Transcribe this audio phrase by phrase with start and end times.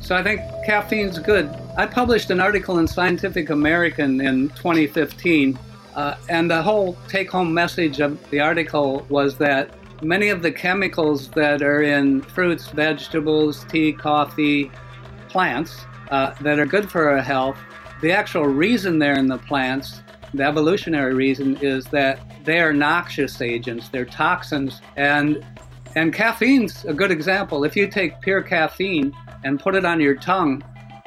[0.00, 1.54] So I think caffeine's good.
[1.76, 5.58] I published an article in Scientific American in 2015,
[5.94, 9.70] uh, and the whole take home message of the article was that
[10.02, 14.70] many of the chemicals that are in fruits, vegetables, tea, coffee,
[15.28, 17.58] plants uh, that are good for our health,
[18.00, 20.00] the actual reason they're in the plants,
[20.32, 25.44] the evolutionary reason, is that they are noxious agents, they're toxins, and
[25.96, 27.64] and caffeine's a good example.
[27.64, 29.12] If you take pure caffeine
[29.44, 30.62] and put it on your tongue,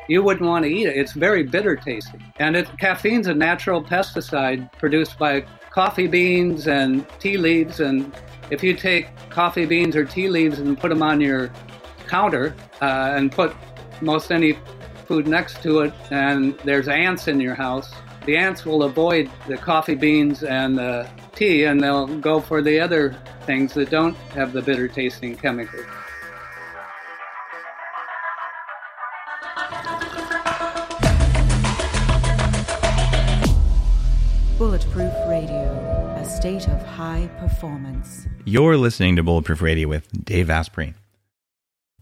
[0.07, 0.97] you wouldn't want to eat it.
[0.97, 2.23] It's very bitter tasting.
[2.37, 7.79] And it, caffeine's a natural pesticide produced by coffee beans and tea leaves.
[7.79, 8.13] And
[8.49, 11.51] if you take coffee beans or tea leaves and put them on your
[12.07, 13.55] counter uh, and put
[14.01, 14.57] most any
[15.07, 17.93] food next to it, and there's ants in your house,
[18.25, 22.79] the ants will avoid the coffee beans and the tea and they'll go for the
[22.79, 23.15] other
[23.45, 25.85] things that don't have the bitter tasting chemicals.
[34.59, 38.27] Bulletproof Radio, a state of high performance.
[38.45, 40.93] You're listening to Bulletproof Radio with Dave Asprey.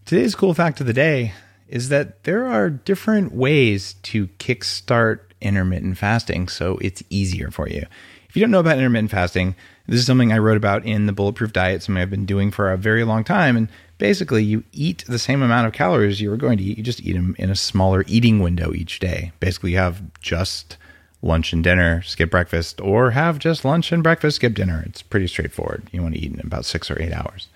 [0.04, 1.32] Today's cool fact of the day
[1.68, 7.86] is that there are different ways to kickstart intermittent fasting so it's easier for you.
[8.28, 9.56] If you don't know about intermittent fasting,
[9.86, 12.70] this is something I wrote about in the Bulletproof Diet, something I've been doing for
[12.70, 13.56] a very long time.
[13.56, 16.84] And basically, you eat the same amount of calories you were going to eat, you
[16.84, 19.32] just eat them in a smaller eating window each day.
[19.40, 20.76] Basically, you have just
[21.22, 24.82] lunch and dinner, skip breakfast, or have just lunch and breakfast, skip dinner.
[24.86, 25.88] It's pretty straightforward.
[25.92, 27.48] You want to eat in about six or eight hours.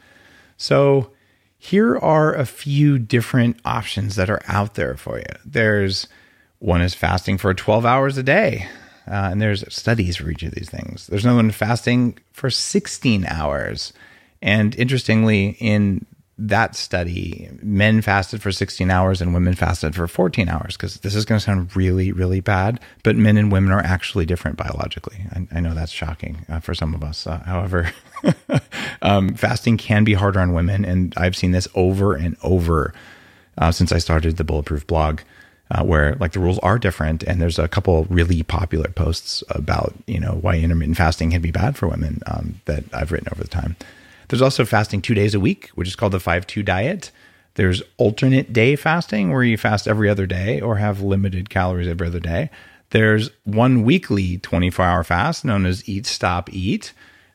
[0.56, 1.10] So,
[1.58, 5.24] here are a few different options that are out there for you.
[5.44, 6.06] There's
[6.58, 8.68] one is fasting for 12 hours a day.
[9.08, 11.06] Uh, and there's studies for each of these things.
[11.06, 13.92] There's another one fasting for 16 hours.
[14.42, 16.04] And interestingly, in
[16.38, 20.76] that study, men fasted for 16 hours and women fasted for 14 hours.
[20.76, 24.26] Because this is going to sound really, really bad, but men and women are actually
[24.26, 25.24] different biologically.
[25.32, 27.26] I, I know that's shocking uh, for some of us.
[27.26, 27.90] Uh, however,
[29.02, 30.84] um, fasting can be harder on women.
[30.84, 32.92] And I've seen this over and over
[33.56, 35.20] uh, since I started the Bulletproof blog
[35.70, 39.94] uh, where like the rules are different and there's a couple really popular posts about
[40.06, 43.42] you know why intermittent fasting can be bad for women um, that i've written over
[43.42, 43.76] the time
[44.28, 47.10] there's also fasting two days a week which is called the 5-2 diet.
[47.54, 52.06] There's alternate day fasting where you fast every other day or have limited calories every
[52.06, 52.50] other day.
[52.90, 56.92] There's one weekly 24 hour fast known as eat stop eat.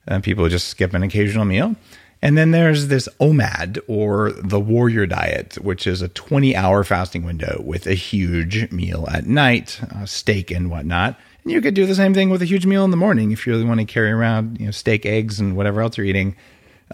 [0.08, 1.76] And people just skip an occasional meal.
[2.24, 7.24] And then there's this OMAD or the warrior diet, which is a 20 hour fasting
[7.24, 11.20] window with a huge meal at night, uh, steak and whatnot.
[11.44, 13.48] And you could do the same thing with a huge meal in the morning if
[13.48, 16.36] you really want to carry around, you know, steak, eggs, and whatever else you're eating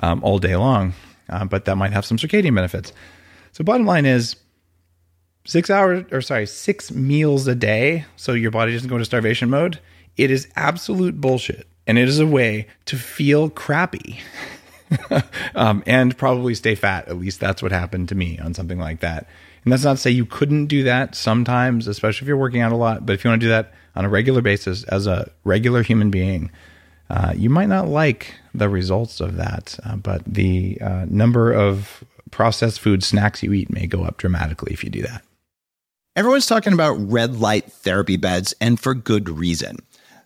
[0.02, 0.94] um, all day long.
[1.30, 2.94] Uh, but that might have some circadian benefits.
[3.52, 4.38] So, bottom line is
[5.48, 8.06] six hours, or sorry, six meals a day.
[8.16, 9.80] So your body doesn't go into starvation mode.
[10.16, 11.68] It is absolute bullshit.
[11.88, 14.20] And it is a way to feel crappy.
[15.56, 17.08] um, and probably stay fat.
[17.08, 19.28] At least that's what happened to me on something like that.
[19.64, 22.72] And that's not to say you couldn't do that sometimes, especially if you're working out
[22.72, 23.06] a lot.
[23.06, 26.10] But if you want to do that on a regular basis as a regular human
[26.10, 26.52] being,
[27.10, 29.80] uh, you might not like the results of that.
[29.84, 34.74] Uh, but the uh, number of processed food snacks you eat may go up dramatically
[34.74, 35.24] if you do that.
[36.16, 39.78] Everyone's talking about red light therapy beds, and for good reason.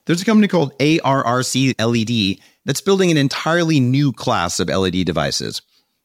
[0.05, 5.61] There's a company called ARRC LED that's building an entirely new class of LED devices.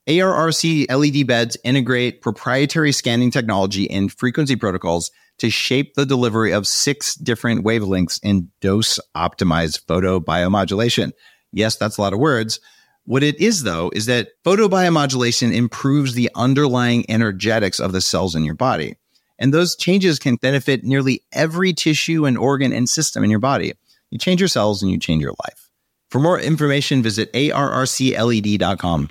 [0.09, 6.67] ARRC LED beds integrate proprietary scanning technology and frequency protocols to shape the delivery of
[6.67, 11.13] six different wavelengths in dose optimized photobiomodulation.
[11.53, 12.61] Yes, that's a lot of words.
[13.05, 18.45] What it is, though, is that photobiomodulation improves the underlying energetics of the cells in
[18.45, 18.97] your body.
[19.39, 23.75] And those changes can benefit nearly every tissue and organ and system in your body.
[24.11, 25.71] You change your cells and you change your life.
[26.11, 29.11] For more information, visit arrcled.com.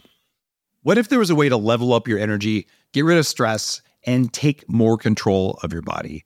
[0.81, 3.81] What if there was a way to level up your energy, get rid of stress,
[4.05, 6.23] and take more control of your body?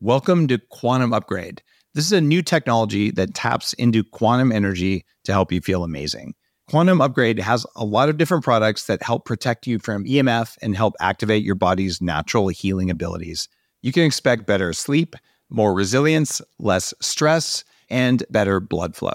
[0.00, 1.62] Welcome to Quantum Upgrade.
[1.94, 6.34] This is a new technology that taps into quantum energy to help you feel amazing.
[6.68, 10.76] Quantum Upgrade has a lot of different products that help protect you from EMF and
[10.76, 13.48] help activate your body's natural healing abilities.
[13.82, 15.16] You can expect better sleep,
[15.50, 19.14] more resilience, less stress, and better blood flow.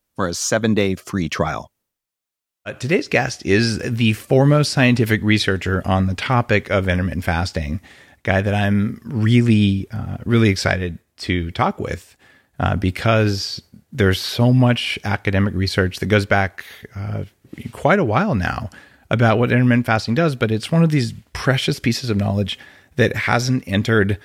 [0.21, 1.71] for a seven day free trial.
[2.67, 7.81] Uh, today's guest is the foremost scientific researcher on the topic of intermittent fasting,
[8.13, 12.15] a guy that I'm really, uh, really excited to talk with
[12.59, 16.65] uh, because there's so much academic research that goes back
[16.95, 17.23] uh,
[17.71, 18.69] quite a while now
[19.09, 22.59] about what intermittent fasting does, but it's one of these precious pieces of knowledge
[22.95, 24.19] that hasn't entered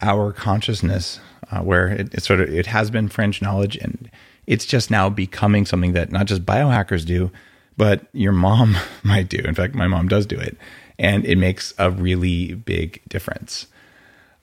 [0.00, 1.20] our consciousness,
[1.52, 4.10] uh, where it, it, sort of it has been fringe knowledge, and
[4.46, 7.30] it's just now becoming something that not just biohackers do,
[7.76, 9.38] but your mom might do.
[9.38, 10.56] In fact, my mom does do it,
[10.98, 13.66] and it makes a really big difference.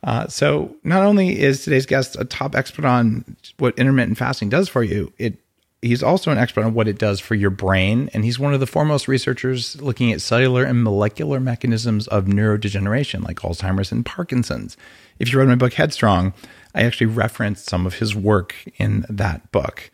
[0.04, 3.24] Uh, so, not only is today's guest a top expert on
[3.58, 5.38] what intermittent fasting does for you, it
[5.84, 8.60] he's also an expert on what it does for your brain, and he's one of
[8.60, 14.78] the foremost researchers looking at cellular and molecular mechanisms of neurodegeneration, like Alzheimer's and Parkinson's.
[15.20, 16.34] If you read my book Headstrong,
[16.74, 19.92] I actually referenced some of his work in that book.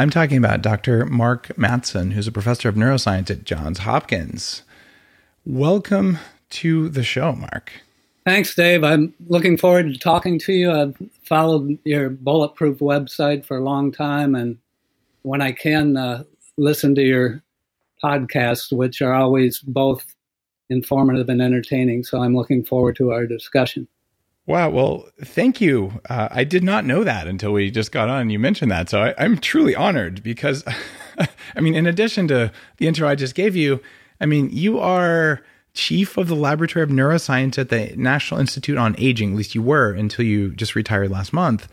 [0.00, 1.04] I'm talking about Dr.
[1.04, 4.62] Mark Mattson, who's a professor of neuroscience at Johns Hopkins.
[5.44, 6.16] Welcome
[6.48, 7.70] to the show, Mark.
[8.24, 8.82] Thanks, Dave.
[8.82, 10.72] I'm looking forward to talking to you.
[10.72, 14.56] I've followed your Bulletproof website for a long time, and
[15.20, 16.24] when I can uh,
[16.56, 17.42] listen to your
[18.02, 20.06] podcasts, which are always both
[20.70, 22.04] informative and entertaining.
[22.04, 23.86] So I'm looking forward to our discussion.
[24.50, 24.70] Wow.
[24.70, 26.00] Well, thank you.
[26.10, 28.88] Uh, I did not know that until we just got on and you mentioned that.
[28.88, 30.64] So I, I'm truly honored because,
[31.54, 33.80] I mean, in addition to the intro I just gave you,
[34.20, 35.40] I mean, you are
[35.74, 39.30] chief of the Laboratory of Neuroscience at the National Institute on Aging.
[39.30, 41.68] At least you were until you just retired last month.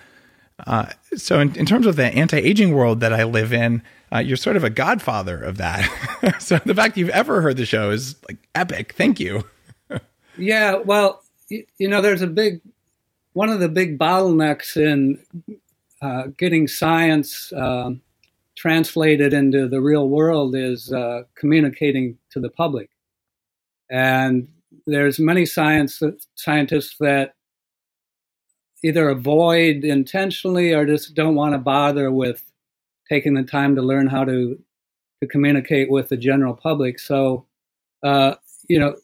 [0.68, 3.82] Uh, so, in, in, terms of the anti-aging world that I live in,
[4.14, 6.38] uh, you're sort of a godfather of that.
[6.40, 8.94] so, the fact you've ever heard the show is like epic.
[8.94, 9.44] Thank you.
[10.38, 12.62] yeah, well, you, know, there's a big
[13.34, 15.20] one of the big bottlenecks in
[16.02, 18.02] uh, getting science um,
[18.56, 22.90] translated into the real world is uh, communicating to the public,
[23.90, 24.48] and
[24.86, 26.02] there's many science
[26.36, 27.36] scientists that
[28.84, 32.44] either avoid intentionally or just don't want to bother with
[33.10, 34.60] taking the time to learn how to
[35.22, 37.00] to communicate with the general public.
[37.00, 37.48] So,
[38.04, 38.36] uh,
[38.70, 38.96] you know,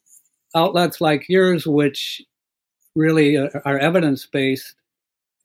[0.56, 2.22] outlets like yours, which
[2.96, 4.76] really are evidence based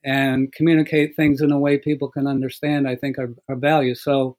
[0.03, 3.95] and communicate things in a way people can understand, I think are, are value.
[3.95, 4.37] So,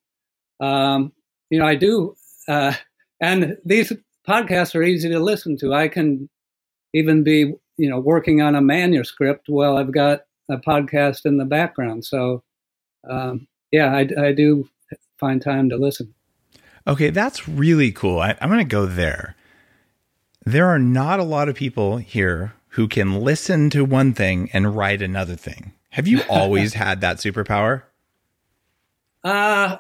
[0.58, 1.12] um,
[1.50, 2.14] you know, I do,
[2.48, 2.72] uh,
[3.20, 3.92] and these
[4.26, 5.74] podcasts are easy to listen to.
[5.74, 6.30] I can
[6.94, 11.44] even be you know working on a manuscript while i've got a podcast in the
[11.44, 12.42] background so
[13.08, 14.68] um, yeah I, I, do
[15.16, 16.12] find time to listen
[16.86, 19.36] okay that's really cool I, i'm going to go there
[20.44, 24.76] there are not a lot of people here who can listen to one thing and
[24.76, 27.82] write another thing have you always had that superpower
[29.24, 29.76] uh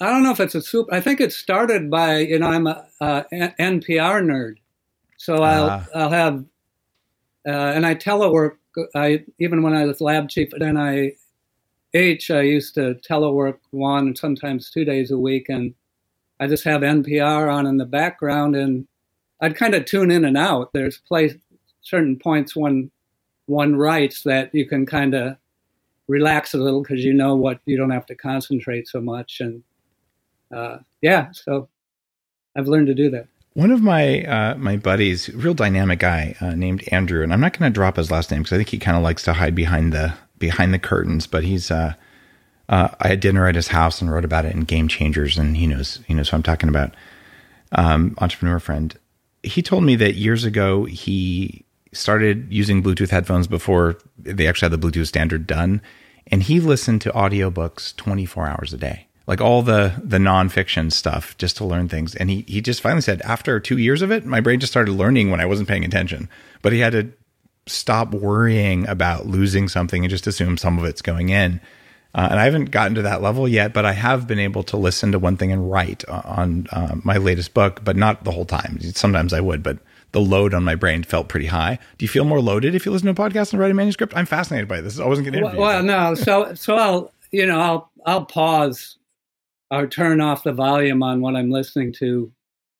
[0.00, 2.66] i don't know if it's a super i think it started by you know i'm
[2.66, 4.56] a, npr nerd
[5.24, 6.44] so I'll uh, I'll have
[7.48, 8.56] uh, and I telework.
[8.94, 11.16] I even when I was lab chief at NIH,
[12.30, 15.74] I used to telework one and sometimes two days a week, and
[16.40, 18.86] I just have NPR on in the background, and
[19.40, 20.74] I'd kind of tune in and out.
[20.74, 21.34] There's place
[21.84, 22.90] certain points when
[23.46, 25.36] one writes that you can kind of
[26.08, 29.62] relax a little because you know what you don't have to concentrate so much, and
[30.52, 31.68] uh, yeah, so
[32.56, 33.28] I've learned to do that.
[33.54, 37.56] One of my uh, my buddies, real dynamic guy uh, named Andrew, and I'm not
[37.56, 39.54] going to drop his last name because I think he kind of likes to hide
[39.54, 41.26] behind the behind the curtains.
[41.26, 41.94] But he's uh,
[42.68, 45.56] uh, I had dinner at his house and wrote about it in Game Changers, and
[45.56, 46.94] he knows he knows what I'm talking about.
[47.72, 48.96] Um, entrepreneur friend,
[49.42, 51.63] he told me that years ago he
[51.94, 55.80] started using Bluetooth headphones before they actually had the Bluetooth standard done,
[56.26, 61.36] and he listened to audiobooks 24 hours a day like all the the nonfiction stuff
[61.38, 62.14] just to learn things.
[62.14, 64.92] And he he just finally said after two years of it, my brain just started
[64.92, 66.28] learning when I wasn't paying attention.
[66.62, 67.12] But he had to
[67.66, 71.60] stop worrying about losing something and just assume some of it's going in.
[72.14, 74.76] Uh, and I haven't gotten to that level yet, but I have been able to
[74.76, 78.44] listen to one thing and write on uh, my latest book, but not the whole
[78.44, 78.78] time.
[78.92, 79.78] Sometimes I would, but
[80.14, 81.76] the load on my brain felt pretty high.
[81.98, 84.16] Do you feel more loaded if you listen to a podcast and write a manuscript?
[84.16, 85.00] I'm fascinated by this.
[85.00, 85.60] I wasn't going to interview.
[85.60, 86.14] Well, well no.
[86.14, 88.96] So, so I'll, you know, I'll, I'll pause
[89.72, 92.30] or turn off the volume on what I'm listening to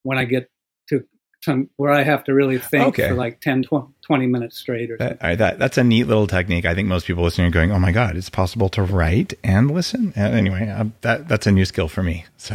[0.04, 0.48] when I get
[0.90, 1.04] to
[1.40, 3.08] some where I have to really think okay.
[3.08, 3.64] for like 10,
[4.02, 6.64] 20 minutes straight or that, all right, that, that's a neat little technique.
[6.64, 9.72] I think most people listening are going, oh my God, it's possible to write and
[9.72, 10.12] listen.
[10.14, 12.26] Anyway, uh, that, that's a new skill for me.
[12.36, 12.54] So,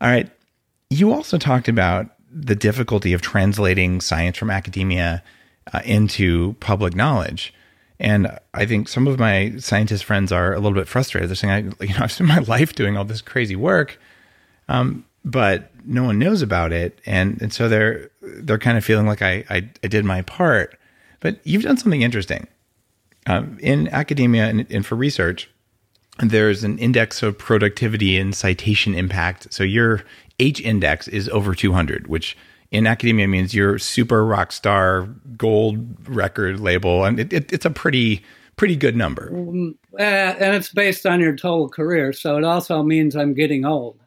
[0.00, 0.30] all right.
[0.88, 5.22] You also talked about the difficulty of translating science from academia
[5.72, 7.52] uh, into public knowledge.
[7.98, 11.28] And I think some of my scientist friends are a little bit frustrated.
[11.28, 14.00] They're saying, I, you know, I've spent my life doing all this crazy work,
[14.68, 19.06] um, but no one knows about it, and and so they're they're kind of feeling
[19.06, 20.78] like I I, I did my part.
[21.20, 22.46] But you've done something interesting
[23.26, 25.50] um, in academia and, and for research.
[26.18, 29.52] There's an index of productivity and citation impact.
[29.52, 30.02] So your
[30.40, 32.36] H index is over 200, which
[32.70, 37.70] in academia means you're super rock star gold record label, and it, it, it's a
[37.70, 38.22] pretty
[38.56, 39.30] pretty good number.
[39.32, 43.64] Um, uh, and it's based on your total career, so it also means I'm getting
[43.64, 44.00] old.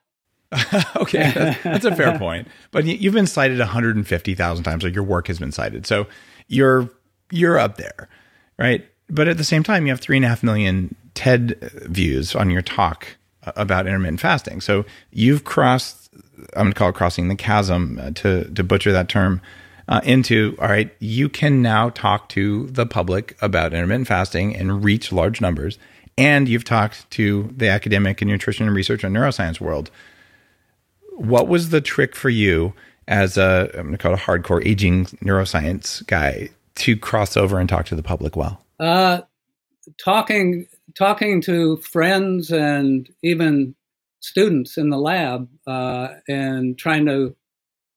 [0.96, 2.48] okay, that's, that's, a fair point.
[2.72, 6.08] But you've been cited 150,000 times, or your work has been cited, so
[6.48, 6.90] you're
[7.32, 8.10] you're up there,
[8.58, 8.86] right?
[9.10, 12.50] But at the same time, you have three and a half million TED views on
[12.50, 13.18] your talk
[13.56, 14.62] about intermittent fasting.
[14.62, 16.04] So you've crossed
[16.56, 19.42] I'm going to call it crossing the chasm uh, to to butcher that term
[19.88, 20.94] uh, into all right.
[21.00, 25.78] You can now talk to the public about intermittent fasting and reach large numbers,
[26.18, 29.92] and you've talked to the academic and nutrition and research and neuroscience world.
[31.12, 32.74] What was the trick for you
[33.08, 37.60] as a I'm going to call it a hardcore aging neuroscience guy to cross over
[37.60, 38.62] and talk to the public well?
[38.80, 39.22] Uh,
[40.04, 43.76] talking talking to friends and even
[44.20, 47.36] students in the lab uh, and trying to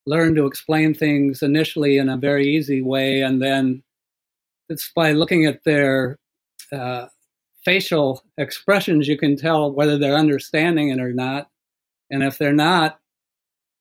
[0.07, 3.21] learn to explain things initially in a very easy way.
[3.21, 3.83] And then
[4.69, 6.19] it's by looking at their
[6.73, 7.07] uh,
[7.65, 11.49] facial expressions, you can tell whether they're understanding it or not.
[12.11, 12.99] And if they're not,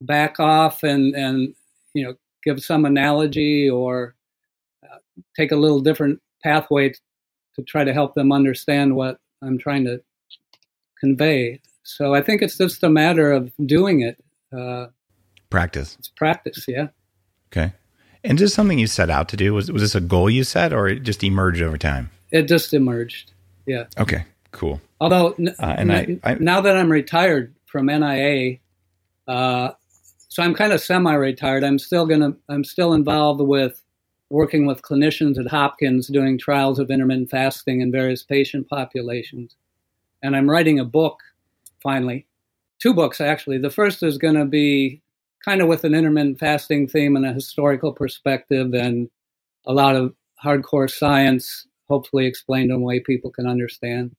[0.01, 1.53] back off and, and
[1.93, 4.15] you know, give some analogy or
[4.83, 4.97] uh,
[5.35, 6.93] take a little different pathway
[7.55, 10.01] to try to help them understand what I'm trying to
[10.99, 11.61] convey.
[11.83, 14.23] So I think it's just a matter of doing it.
[14.55, 14.87] Uh,
[15.49, 15.95] practice.
[15.99, 16.87] It's practice, yeah.
[17.51, 17.73] Okay.
[18.23, 20.73] And just something you set out to do was was this a goal you set,
[20.73, 22.09] or it just emerged over time?
[22.31, 23.33] It just emerged.
[23.67, 23.85] Yeah.
[23.99, 24.25] Okay.
[24.51, 24.81] Cool.
[24.99, 28.57] Although, uh, and I, I, now that I'm retired from NIA,
[29.27, 29.71] uh,
[30.29, 31.63] so I'm kind of semi-retired.
[31.63, 32.33] I'm still gonna.
[32.49, 33.81] I'm still involved with
[34.29, 39.55] working with clinicians at Hopkins doing trials of intermittent fasting in various patient populations,
[40.21, 41.19] and I'm writing a book
[41.81, 42.25] finally.
[42.79, 43.59] Two books, actually.
[43.59, 45.01] The first is going to be
[45.43, 49.09] kind of with an intermittent fasting theme and a historical perspective and
[49.65, 50.13] a lot of
[50.43, 54.15] hardcore science, hopefully explained in a way people can understand.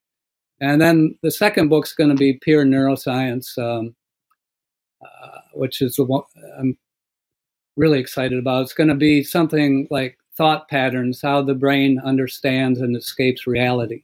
[0.61, 3.95] And then the second book's going to be pure neuroscience, um,
[5.05, 6.23] uh, which is the one
[6.59, 6.79] I'm
[7.77, 8.63] really excited about.
[8.63, 14.03] It's going to be something like thought patterns, how the brain understands and escapes reality.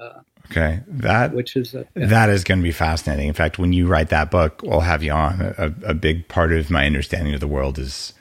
[0.00, 0.20] Uh,
[0.50, 2.06] Okay, that which is a, yeah.
[2.06, 3.28] that is going to be fascinating.
[3.28, 5.40] In fact, when you write that book, we'll have you on.
[5.40, 8.14] A, a, big part of my understanding of the world is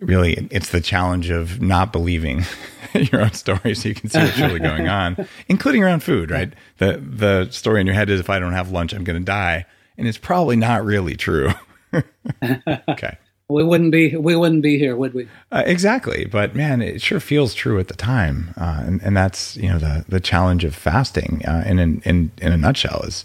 [0.00, 2.44] really it's the challenge of not believing
[2.94, 6.32] your own story, so you can see what's really going on, including around food.
[6.32, 6.52] Right?
[6.78, 9.24] The the story in your head is if I don't have lunch, I'm going to
[9.24, 9.64] die,
[9.96, 11.50] and it's probably not really true.
[12.88, 13.16] okay
[13.50, 15.28] we wouldn't be we wouldn't be here, would we?
[15.50, 19.56] Uh, exactly, but man, it sure feels true at the time, uh, and and that's
[19.56, 21.42] you know the the challenge of fasting.
[21.46, 23.24] Uh, in, in in in a nutshell is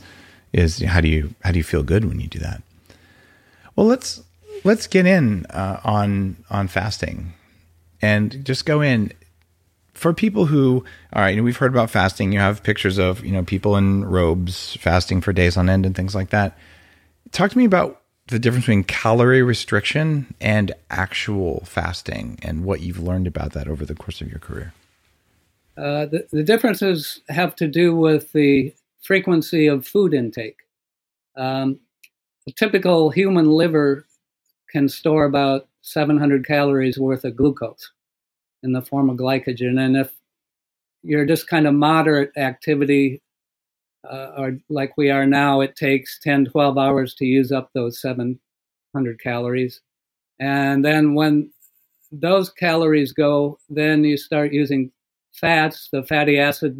[0.53, 2.61] is how do you how do you feel good when you do that?
[3.75, 4.23] Well, let's
[4.63, 7.33] let's get in uh, on on fasting,
[8.01, 9.11] and just go in
[9.93, 11.29] for people who all right.
[11.29, 12.31] You know, we've heard about fasting.
[12.31, 15.95] You have pictures of you know people in robes fasting for days on end and
[15.95, 16.57] things like that.
[17.31, 22.99] Talk to me about the difference between calorie restriction and actual fasting and what you've
[22.99, 24.73] learned about that over the course of your career.
[25.77, 30.59] Uh, the, the, differences have to do with the frequency of food intake.
[31.35, 31.79] Um,
[32.47, 34.05] a typical human liver
[34.69, 37.91] can store about 700 calories worth of glucose
[38.63, 39.79] in the form of glycogen.
[39.79, 40.13] And if
[41.03, 43.21] you're just kind of moderate activity,
[44.09, 48.01] uh, or like we are now, it takes 10, 12 hours to use up those
[48.01, 49.81] 700 calories.
[50.39, 51.51] And then when
[52.11, 54.91] those calories go, then you start using
[55.33, 55.89] fats.
[55.91, 56.79] The fatty acids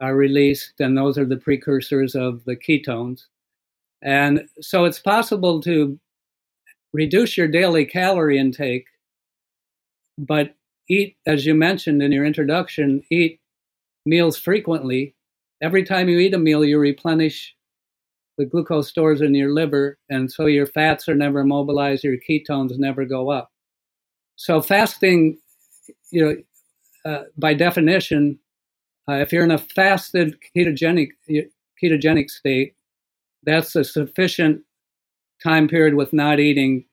[0.00, 3.22] are released, and those are the precursors of the ketones.
[4.02, 5.98] And so it's possible to
[6.92, 8.86] reduce your daily calorie intake,
[10.18, 10.54] but
[10.88, 13.40] eat, as you mentioned in your introduction, eat
[14.04, 15.14] meals frequently
[15.62, 17.54] every time you eat a meal, you replenish
[18.36, 22.76] the glucose stores in your liver, and so your fats are never mobilized, your ketones
[22.78, 23.50] never go up.
[24.36, 25.38] So fasting,
[26.10, 28.38] you know, uh, by definition,
[29.08, 31.10] uh, if you're in a fasted ketogenic
[31.82, 32.74] ketogenic state,
[33.42, 34.62] that's a sufficient
[35.42, 36.84] time period with not eating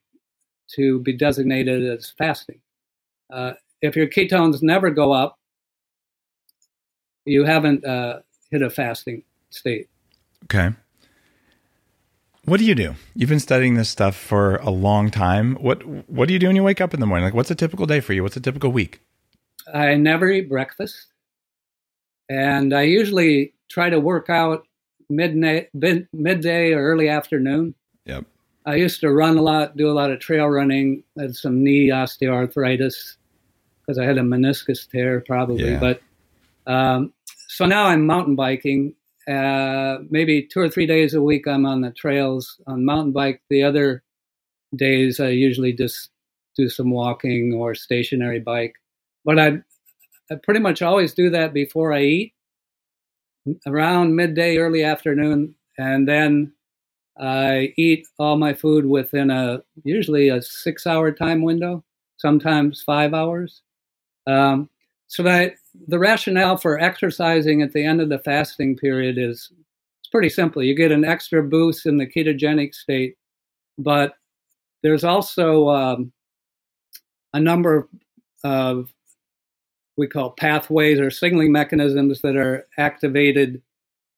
[0.74, 2.60] to be designated as fasting.
[3.32, 5.38] Uh, if your ketones never go up,
[7.24, 9.88] you haven't uh, hit a fasting state.
[10.44, 10.70] Okay.
[12.44, 12.94] What do you do?
[13.14, 15.56] You've been studying this stuff for a long time.
[15.56, 17.24] What What do you do when you wake up in the morning?
[17.24, 18.22] Like, what's a typical day for you?
[18.22, 19.00] What's a typical week?
[19.72, 21.06] I never eat breakfast,
[22.28, 24.66] and I usually try to work out
[25.10, 25.68] midday,
[26.12, 27.74] midday or early afternoon.
[28.06, 28.24] Yep.
[28.66, 31.02] I used to run a lot, do a lot of trail running.
[31.18, 33.16] I had some knee osteoarthritis
[33.80, 35.72] because I had a meniscus tear, probably.
[35.72, 35.78] Yeah.
[35.78, 36.02] But
[36.66, 37.12] um,
[37.60, 38.94] so now I'm mountain biking.
[39.28, 43.42] Uh, maybe two or three days a week, I'm on the trails on mountain bike.
[43.50, 44.02] The other
[44.74, 46.08] days, I usually just
[46.56, 48.76] do some walking or stationary bike.
[49.26, 49.58] But I,
[50.30, 52.34] I pretty much always do that before I eat,
[53.66, 56.54] around midday, early afternoon, and then
[57.18, 61.84] I eat all my food within a usually a six-hour time window,
[62.16, 63.60] sometimes five hours.
[64.26, 64.70] Um,
[65.08, 65.56] so that
[65.88, 69.52] the rationale for exercising at the end of the fasting period is
[70.00, 70.62] it's pretty simple.
[70.62, 73.16] You get an extra boost in the ketogenic state,
[73.78, 74.14] but
[74.82, 76.12] there's also um,
[77.32, 77.88] a number of,
[78.44, 78.92] of
[79.96, 83.60] we call pathways or signaling mechanisms that are activated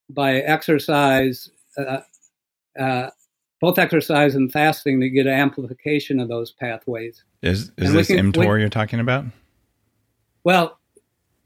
[0.09, 2.01] by exercise, uh,
[2.79, 3.11] uh,
[3.61, 7.25] both exercise and fasting to get an amplification of those pathways.
[7.43, 9.25] Is is this can- mTOR we- you're talking about?
[10.45, 10.79] Well,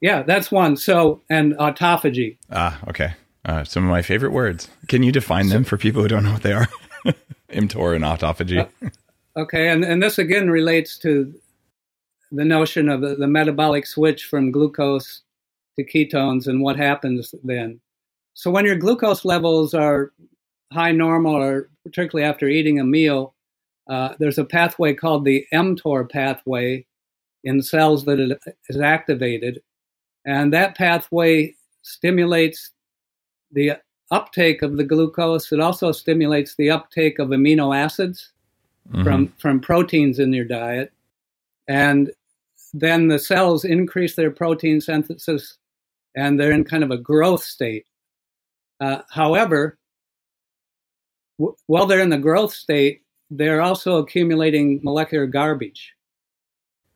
[0.00, 0.76] yeah, that's one.
[0.76, 2.36] So, and autophagy.
[2.50, 3.14] Ah, okay.
[3.44, 4.68] Uh, some of my favorite words.
[4.88, 6.68] Can you define them for people who don't know what they are?
[7.50, 8.68] mTOR and autophagy.
[9.36, 11.32] Okay, and, and this again relates to
[12.32, 15.22] the notion of the, the metabolic switch from glucose
[15.78, 17.80] to ketones and what happens then.
[18.34, 20.12] So when your glucose levels are
[20.72, 23.34] high normal, or particularly after eating a meal,
[23.88, 26.84] uh, there's a pathway called the mTOR pathway
[27.44, 29.62] in cells that it is activated,
[30.26, 32.72] and that pathway stimulates
[33.52, 33.72] the
[34.10, 35.50] uptake of the glucose.
[35.52, 38.32] It also stimulates the uptake of amino acids
[38.92, 39.04] Mhm.
[39.04, 40.92] from from proteins in your diet,
[41.66, 42.12] and
[42.74, 45.56] then the cells increase their protein synthesis,
[46.14, 47.86] and they're in kind of a growth state.
[48.80, 49.78] Uh, however,
[51.38, 55.94] w- while they're in the growth state, they're also accumulating molecular garbage.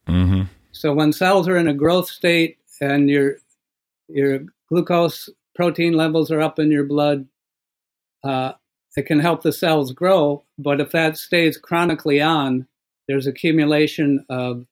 [0.07, 0.49] Mhm.
[0.73, 3.37] So when cells are in a growth state and your
[4.09, 7.27] your glucose protein levels are up in your blood,
[8.25, 8.53] uh,
[8.97, 10.45] it can help the cells grow.
[10.59, 12.67] But if that stays chronically on,
[13.09, 14.67] there's accumulation of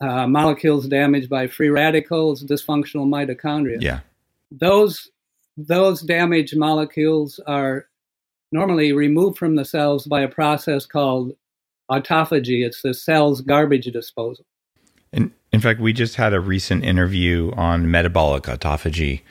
[0.00, 3.80] uh, molecules damaged by free radicals, dysfunctional mitochondria.
[3.80, 4.00] Yeah.
[4.50, 5.10] Those
[5.56, 7.86] those damaged molecules are
[8.52, 11.32] normally removed from the cells by a process called
[11.90, 12.64] autophagy.
[12.64, 14.44] It's the cell's garbage disposal.
[15.12, 19.22] In, in fact, we just had a recent interview on metabolic autophagy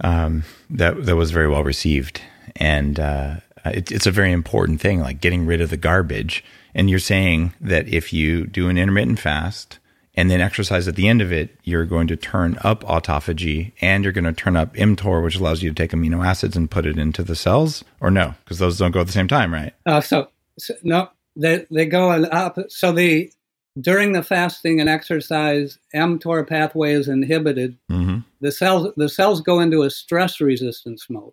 [0.00, 2.20] um, that that was very well received,
[2.56, 6.42] and uh, it, it's a very important thing, like getting rid of the garbage.
[6.74, 9.78] And you're saying that if you do an intermittent fast
[10.16, 14.02] and then exercise at the end of it, you're going to turn up autophagy and
[14.02, 16.86] you're going to turn up mTOR, which allows you to take amino acids and put
[16.86, 18.34] it into the cells, or no?
[18.42, 19.72] Because those don't go at the same time, right?
[19.86, 20.28] Uh, so,
[20.58, 22.58] so no, they they go in up.
[22.68, 23.30] So the
[23.78, 27.76] during the fasting and exercise, mTOR pathway is inhibited.
[27.90, 28.18] Mm-hmm.
[28.40, 31.32] The cells the cells go into a stress resistance mode,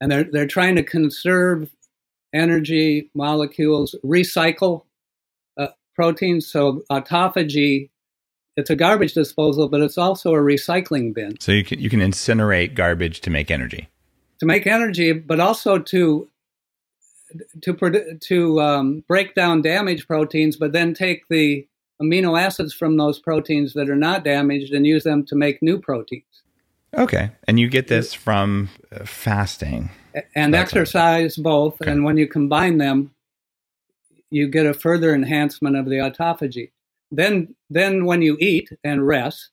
[0.00, 1.70] and they're they're trying to conserve
[2.32, 4.82] energy molecules, recycle
[5.58, 6.46] uh, proteins.
[6.46, 7.90] So autophagy,
[8.56, 12.00] it's a garbage disposal, but it's also a recycling bin So you can you can
[12.00, 13.88] incinerate garbage to make energy.
[14.38, 16.28] to make energy, but also to
[17.62, 21.66] to to um, break down damaged proteins, but then take the
[22.00, 25.78] amino acids from those proteins that are not damaged and use them to make new
[25.78, 26.42] proteins.
[26.96, 29.90] Okay, and you get this from uh, fasting.
[30.34, 31.90] And That's exercise both, Okay.
[31.90, 33.14] and when you combine them,
[34.30, 36.70] you get a further enhancement of the autophagy.
[37.10, 39.50] Then, then when you eat and rest,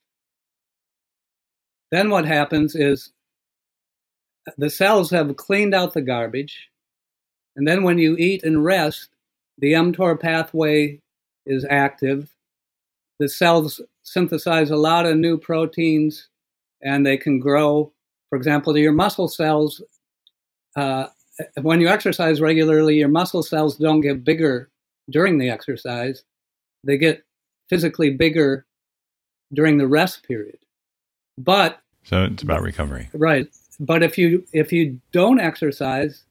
[1.90, 3.12] then what happens is
[4.56, 6.68] the cells have cleaned out the garbage,
[7.56, 9.10] and then when you eat and rest,
[9.58, 11.00] the mTOR pathway
[11.46, 12.34] is active.
[13.20, 16.28] The cells synthesize a lot of new proteins,
[16.82, 17.92] and they can grow.
[18.28, 19.80] For example, your muscle cells
[20.76, 21.06] uh,
[21.62, 24.70] when you exercise regularly, your muscle cells don't get bigger
[25.10, 26.24] during the exercise.
[26.84, 27.24] They get
[27.68, 28.66] physically bigger
[29.52, 30.58] during the rest period.
[31.38, 33.08] But So it's about recovery.
[33.12, 33.48] right,
[33.80, 36.24] but if you if you don't exercise,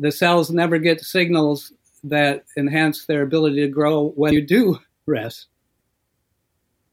[0.00, 5.46] the cells never get signals that enhance their ability to grow when you do rest.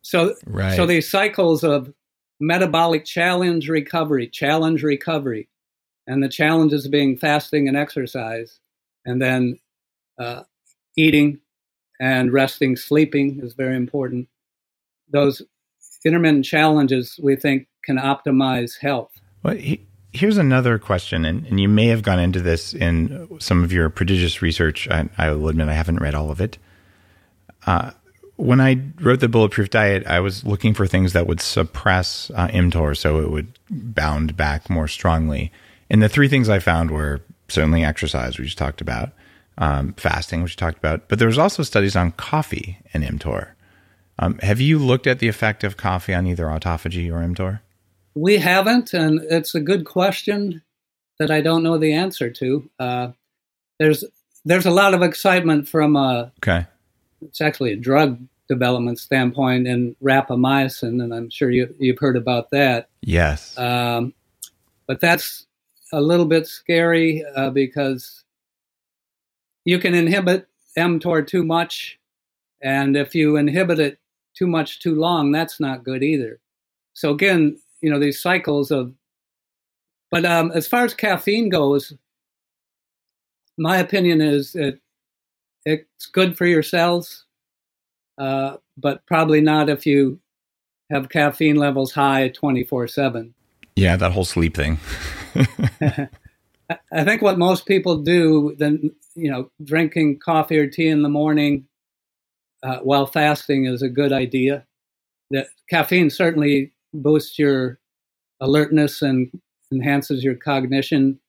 [0.01, 0.75] So, Right.
[0.75, 1.93] so these cycles of
[2.39, 5.47] metabolic challenge recovery, challenge recovery,
[6.05, 8.59] and the challenges being fasting and exercise,
[9.05, 9.59] and then
[10.19, 10.43] uh,
[10.97, 11.39] eating
[11.99, 14.27] and resting, sleeping is very important.
[15.11, 15.41] Those
[16.05, 19.11] intermittent challenges we think can optimize health.
[19.43, 23.63] Well, he, here's another question, and, and you may have gone into this in some
[23.63, 24.87] of your prodigious research.
[24.89, 26.57] I, I will admit I haven't read all of it.
[27.65, 27.91] Uh,
[28.37, 32.47] when I wrote the Bulletproof Diet, I was looking for things that would suppress uh,
[32.49, 35.51] mTOR so it would bound back more strongly.
[35.89, 39.11] And the three things I found were certainly exercise, we just talked about,
[39.57, 43.49] um, fasting, which we talked about, but there was also studies on coffee and mTOR.
[44.19, 47.59] Um, have you looked at the effect of coffee on either autophagy or mTOR?
[48.17, 50.63] We haven't, and it's a good question
[51.19, 52.69] that I don't know the answer to.
[52.79, 53.07] Uh,
[53.79, 54.03] there's
[54.43, 56.65] there's a lot of excitement from a Okay.
[57.21, 62.49] it's actually a drug development standpoint in rapamycin, and I'm sure you you've heard about
[62.51, 62.89] that.
[63.01, 63.55] Yes.
[63.57, 64.13] Um,
[64.87, 65.45] but that's
[65.93, 68.23] a little bit scary uh, because
[69.63, 71.99] you can inhibit mTOR too much,
[72.63, 73.99] and if you inhibit it
[74.35, 76.39] too much too long, that's not good either.
[76.93, 78.93] So again, you know these cycles of.
[80.11, 81.93] But um, as far as caffeine goes,
[83.57, 84.79] my opinion is that
[85.65, 87.25] it's good for your cells,
[88.17, 90.19] uh, but probably not if you
[90.89, 93.33] have caffeine levels high twenty four seven.
[93.75, 94.79] Yeah, that whole sleep thing.
[95.81, 96.09] I-
[96.91, 101.07] I think what most people do, then you know, drinking coffee or tea in the
[101.09, 101.65] morning
[102.61, 104.65] uh, while fasting is a good idea.
[105.31, 107.79] That caffeine certainly boosts your
[108.39, 109.29] alertness and
[109.71, 111.19] enhances your cognition.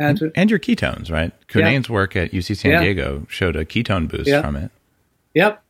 [0.00, 1.32] And and your ketones, right?
[1.48, 2.80] Cunnane's work at UC San Yeah.
[2.82, 4.42] Diego showed a ketone boost Yeah.
[4.42, 4.70] from it.
[5.34, 5.62] yep,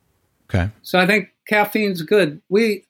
[0.48, 0.70] Okay.
[0.82, 2.40] So I think caffeine's good.
[2.48, 2.84] We,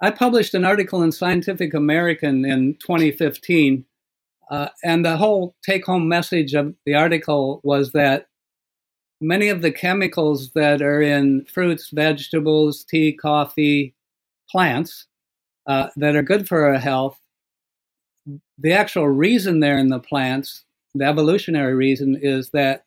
[0.00, 3.84] I published an article in Scientific American in 2015,
[4.50, 8.26] uh, and the whole take-home message of the article was that
[9.20, 13.94] many of the chemicals that are in fruits, vegetables, tea, coffee,
[14.50, 15.06] plants
[15.66, 17.18] uh, that are good for our health,
[18.58, 22.84] the actual reason they're in the plants, the evolutionary reason, is that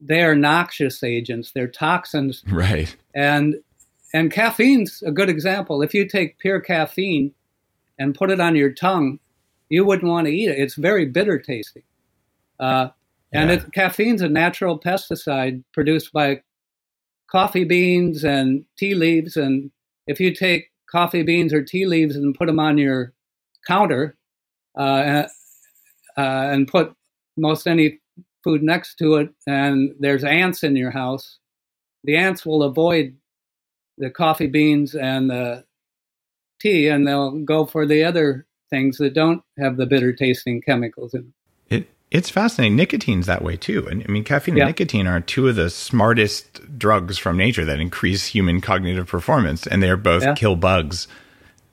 [0.00, 1.52] they are noxious agents.
[1.54, 2.94] They're toxins Right.
[3.14, 3.56] and
[4.12, 5.82] and caffeine's a good example.
[5.82, 7.32] If you take pure caffeine
[7.98, 9.18] and put it on your tongue,
[9.68, 10.58] you wouldn't want to eat it.
[10.58, 11.82] It's very bitter tasting.
[12.60, 12.88] Uh,
[13.32, 13.56] and Yeah.
[13.56, 16.42] it, caffeine's a natural pesticide produced by
[17.30, 19.36] coffee beans and tea leaves.
[19.36, 19.70] And
[20.06, 23.12] if you take coffee beans or tea leaves and put them on your
[23.66, 24.16] counter
[24.78, 25.24] uh,
[26.16, 26.94] uh, and put
[27.36, 28.00] most any
[28.42, 31.38] food next to it, and there's ants in your house,
[32.04, 33.14] the ants will avoid
[33.98, 35.64] the coffee beans and the
[36.62, 41.12] tea, and they'll go for the other things that don't have the bitter tasting chemicals
[41.12, 41.34] in them.
[42.10, 42.76] It it's fascinating.
[42.76, 43.86] Nicotine's that way too.
[43.88, 44.64] And I mean, caffeine Yeah.
[44.64, 49.66] and nicotine are two of the smartest drugs from nature that increase human cognitive performance,
[49.66, 50.34] and they are both Yeah.
[50.34, 51.08] kill bugs.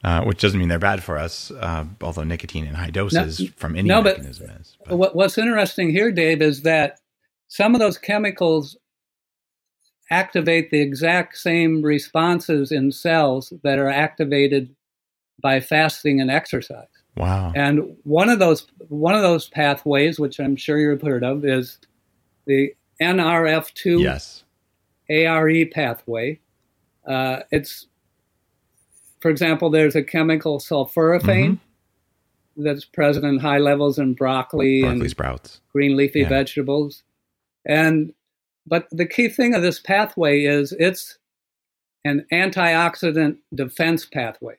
[0.06, 3.74] Uh, which doesn't mean they're bad for us, uh, although nicotine in high doses from
[3.78, 4.76] any no, but- mechanism is.
[4.86, 7.00] But- What, what's interesting here, Dave, is that
[7.48, 8.76] some of those chemicals
[10.12, 14.76] activate the exact same responses in cells that are activated
[15.42, 16.88] by fasting and exercise.
[17.16, 17.52] Wow.
[17.56, 21.80] And one of those one of those pathways, which I'm sure you've heard of, is
[22.46, 24.44] the NRF2 yes.
[25.10, 26.40] ARE pathway.
[27.08, 27.88] Uh, it's,
[29.20, 31.60] for example, there's a chemical sulforaphane
[32.56, 35.62] that's present in high levels in broccoli, Broccoli and sprouts.
[35.72, 36.30] green leafy Yeah.
[36.30, 37.04] vegetables.
[37.66, 38.14] And
[38.66, 41.18] but the key thing of this pathway is it's
[42.06, 44.56] an antioxidant defense pathway.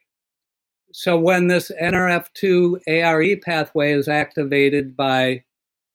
[0.96, 5.42] So when this NRF2 ARE pathway is activated by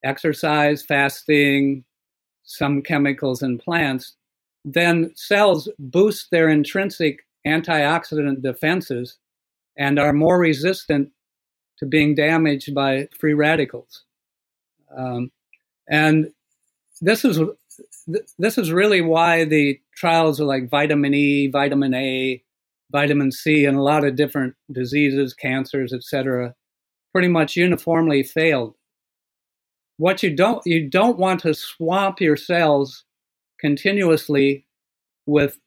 [0.04, 1.86] exercise, fasting,
[2.44, 4.18] some chemicals in plants,
[4.66, 9.18] then cells boost their intrinsic antioxidant defenses
[9.78, 11.12] and are more resistant
[11.78, 14.04] to being damaged by free radicals.
[14.94, 15.32] Um,
[15.90, 16.34] and
[17.00, 17.40] this is
[18.38, 22.44] this is really why the trials of like vitamin E, vitamin A,
[22.92, 26.54] vitamin C, and a lot of different diseases, cancers, etc.,
[27.12, 28.76] pretty much uniformly failed.
[29.98, 33.04] What you don't you don't want to swamp your cells
[33.60, 34.66] continuously
[35.26, 35.58] with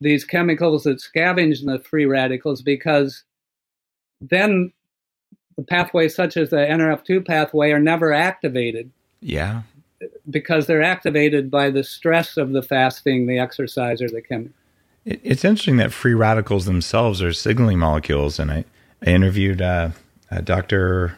[0.00, 3.22] these chemicals that scavenge the free radicals because
[4.20, 4.72] then
[5.56, 9.62] the pathways such as the NRF2 pathway are never activated Yeah.
[10.30, 14.54] because they're activated by the stress of the fasting, the exercise, or the chemical.
[15.04, 18.64] It, it's interesting that free radicals themselves are signaling molecules, and I,
[19.04, 19.90] I interviewed uh,
[20.30, 21.16] uh, Dr.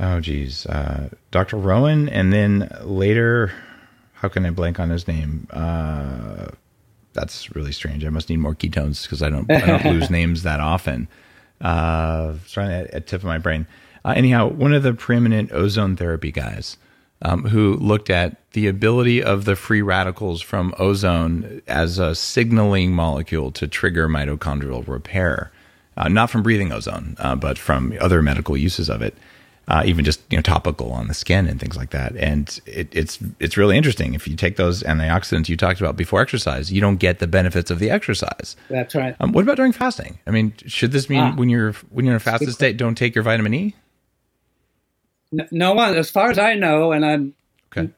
[0.00, 1.56] Oh, geez, uh, Dr.
[1.56, 3.52] Rowen, and then later,
[4.14, 5.46] how can I blank on his name?
[5.50, 6.48] Uh,
[7.12, 8.04] that's really strange.
[8.04, 11.08] I must need more ketones because I don't, I don't lose names that often.
[11.60, 13.66] Uh, trying at, at tip of my brain.
[14.04, 16.76] Uh, anyhow, one of the preeminent ozone therapy guys
[17.22, 22.92] um, who looked at the ability of the free radicals from ozone as a signaling
[22.92, 25.50] molecule to trigger mitochondrial repair,
[25.96, 29.14] uh, not from breathing ozone, uh, but from other medical uses of it.
[29.68, 32.88] Uh, even just you know topical on the skin and things like that, and it,
[32.90, 34.12] it's it's really interesting.
[34.12, 37.70] If you take those antioxidants you talked about before exercise, you don't get the benefits
[37.70, 38.56] of the exercise.
[38.68, 39.14] That's right.
[39.20, 40.18] Um, what about during fasting?
[40.26, 41.36] I mean, should this mean Ah.
[41.36, 43.74] when you're when you're in a fasted state, don't take your vitamin E?
[45.50, 47.34] No, one, as far as I know, and I'm
[47.76, 47.90] Okay.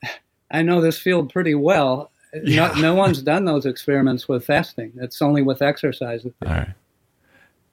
[0.50, 2.10] I know this field pretty well.
[2.32, 2.72] Yeah.
[2.74, 4.92] No, no one's done those experiments with fasting.
[4.96, 6.24] It's only with exercise.
[6.24, 6.68] All right.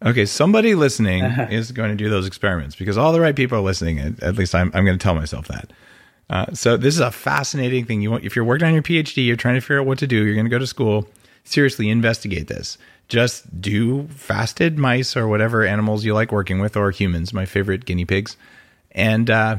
[0.03, 3.61] Okay, somebody listening is going to do those experiments because all the right people are
[3.61, 3.99] listening.
[3.99, 5.71] At, at least I'm, I'm going to tell myself that.
[6.29, 8.01] Uh, so this is a fascinating thing.
[8.01, 10.07] You want, if you're working on your PhD, you're trying to figure out what to
[10.07, 10.23] do.
[10.23, 11.07] You're going to go to school.
[11.43, 12.77] Seriously, investigate this.
[13.09, 17.33] Just do fasted mice or whatever animals you like working with, or humans.
[17.33, 18.37] My favorite guinea pigs,
[18.91, 19.57] and uh,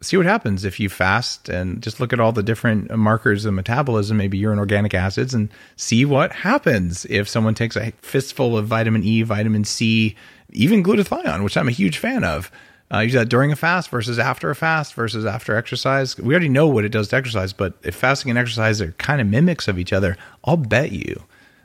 [0.00, 3.54] see what happens if you fast and just look at all the different markers of
[3.54, 8.66] metabolism, maybe urine organic acids, and see what happens if someone takes a fistful of
[8.66, 10.14] vitamin E, vitamin C,
[10.50, 12.50] even glutathione, which I'm a huge fan of.
[12.92, 16.16] Uh, use that during a fast versus after a fast versus after exercise.
[16.16, 19.20] We already know what it does to exercise, but if fasting and exercise are kind
[19.20, 21.24] of mimics of each other, I'll bet you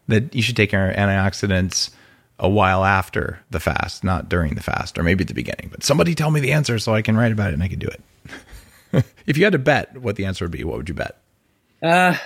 [0.10, 1.92] that you should take your antioxidants
[2.39, 5.69] a while after the fast, not during the fast, or maybe at the beginning.
[5.72, 7.80] But somebody tell me the answer so I can write about it and I can
[7.80, 9.06] do it.
[9.28, 11.17] if you had to bet what the answer would be, what would you bet?
[11.82, 12.17] Uh,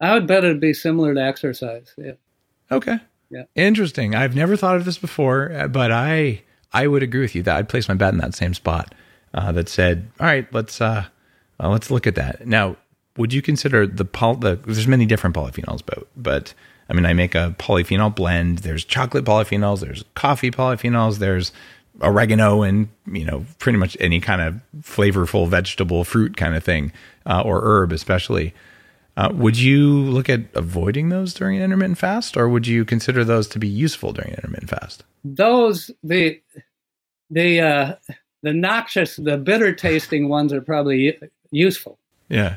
[0.00, 1.92] I would bet it'd be similar to exercise.
[1.96, 2.12] Yeah.
[2.70, 2.98] Okay.
[3.30, 3.44] Yeah.
[3.54, 4.14] Interesting.
[4.14, 6.42] I've never thought of this before, uh, but I
[6.72, 8.94] I would agree with you that I'd place my bet in that same spot.
[9.34, 11.04] Uh, that said, all right, let's uh,
[11.60, 12.46] uh, let's look at that.
[12.46, 12.76] Now,
[13.18, 14.40] would you consider the poly?
[14.40, 16.54] The, there's many different polyphenols, but but
[16.88, 18.58] I mean, I make a polyphenol blend.
[18.58, 19.80] There's chocolate polyphenols.
[19.80, 21.18] There's coffee polyphenols.
[21.18, 21.52] There's
[22.00, 26.92] oregano and you know pretty much any kind of flavorful vegetable fruit kind of thing
[27.26, 28.54] uh, or herb especially
[29.16, 33.24] uh, would you look at avoiding those during an intermittent fast or would you consider
[33.24, 36.40] those to be useful during an intermittent fast Those the
[37.30, 37.94] the uh,
[38.44, 41.18] the noxious, the bitter tasting ones are probably
[41.50, 41.98] useful.
[42.28, 42.56] yeah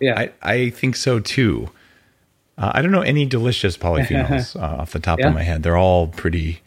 [0.00, 0.18] Yeah.
[0.18, 1.70] i, I think so too
[2.58, 5.28] i don't know any delicious polyphenols uh, off the top Yeah.
[5.28, 6.60] of my head they're all pretty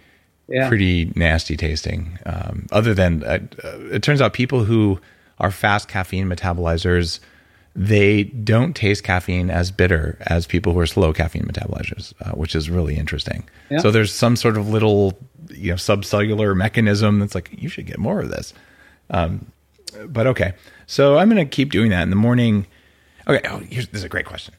[0.49, 0.69] yeah.
[0.69, 2.17] pretty nasty tasting.
[2.25, 4.97] Um, other than uh, uh, it turns out people who
[5.39, 7.19] are fast caffeine metabolizers,
[7.75, 12.55] they don't taste caffeine as bitter as people who are slow caffeine metabolizers, uh, which
[12.55, 13.43] is really interesting.
[13.69, 13.79] Yeah.
[13.79, 15.17] So there's some sort of little
[15.49, 18.53] you know subcellular mechanism that's like you should get more of this.
[19.09, 19.51] Um,
[20.07, 20.53] but okay,
[20.85, 22.67] so I'm going to keep doing that in the morning.
[23.27, 24.53] Okay, oh, here's this is a great question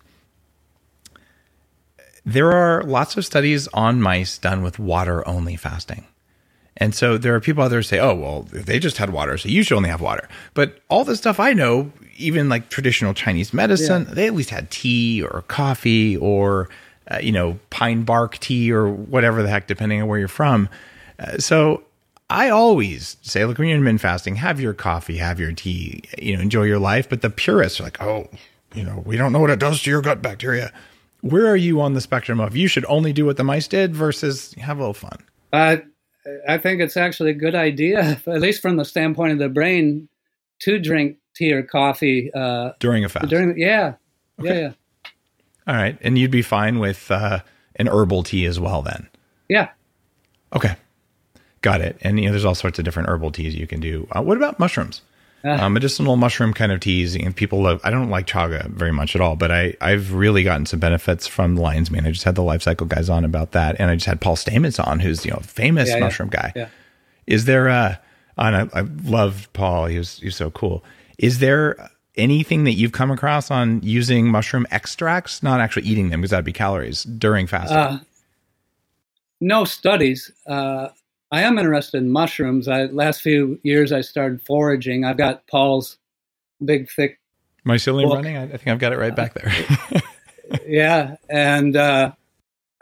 [2.25, 6.05] there are lots of studies on mice done with water only fasting.
[6.81, 9.37] And so there are people out there who say, oh, well, they just had water,
[9.37, 10.29] so you should only have water.
[10.55, 14.71] But all the stuff I know, even like traditional Chinese medicine, they at least had
[14.71, 16.69] tea or coffee or,
[17.11, 20.69] uh, you know, pine bark tea or whatever the heck, depending on where you're from.
[21.19, 21.83] Uh, so
[22.31, 26.37] I always say, look, when you're intermittent fasting, have your coffee, have your tea, you
[26.37, 27.09] know, enjoy your life.
[27.09, 28.29] But the purists are like, oh,
[28.75, 30.73] you know, we don't know what it does to your gut bacteria.
[31.21, 33.95] Where are you on the spectrum of you should only do what the mice did
[33.95, 35.19] versus have a little fun?
[35.53, 35.77] Uh,
[36.47, 40.09] I think it's actually a good idea, at least from the standpoint of the brain,
[40.61, 43.29] to drink tea or coffee uh, during a fast.
[43.29, 43.59] during.
[43.59, 43.95] Yeah,
[44.41, 44.73] yeah, yeah,
[45.67, 47.41] All right, and you'd be fine with uh,
[47.77, 49.09] an herbal tea as well, then.
[49.49, 49.71] yeah.
[50.55, 50.77] Okay,
[51.63, 51.99] got it.
[52.01, 54.07] And you know, there's all sorts of different herbal teas you can do.
[54.13, 55.03] Uh, what about mushrooms?
[55.45, 57.15] Uh, medicinal mushroom kind of teas.
[57.15, 57.81] And people love.
[57.85, 61.27] I don't like chaga very much at all, but I I've really gotten some benefits
[61.27, 62.07] from the Lion's Mane.
[62.07, 64.37] I just had the Life Cykel guys on about that, and I just had Paul
[64.37, 66.53] Stamets on, who's you know famous Yeah, yeah, mushroom guy.
[66.57, 66.69] yeah.
[67.27, 68.01] Is there a?
[68.37, 69.87] And I, I loved Paul.
[69.87, 70.85] He was he was so cool.
[71.19, 76.21] Is there anything that you've come across on using mushroom extracts, not actually eating them
[76.21, 77.77] because that'd be calories during fasting?
[77.77, 77.99] Uh,
[79.41, 80.33] no studies.
[80.47, 80.89] Uh,
[81.31, 82.69] I am interested in mushrooms.
[82.69, 85.05] I last few years I started foraging.
[85.05, 85.99] I've got Paul's
[86.65, 87.21] big thick
[87.67, 88.17] Mycelium book.
[88.17, 88.37] running.
[88.37, 89.53] I, I think I've got it right back there.
[90.67, 92.13] yeah, and uh,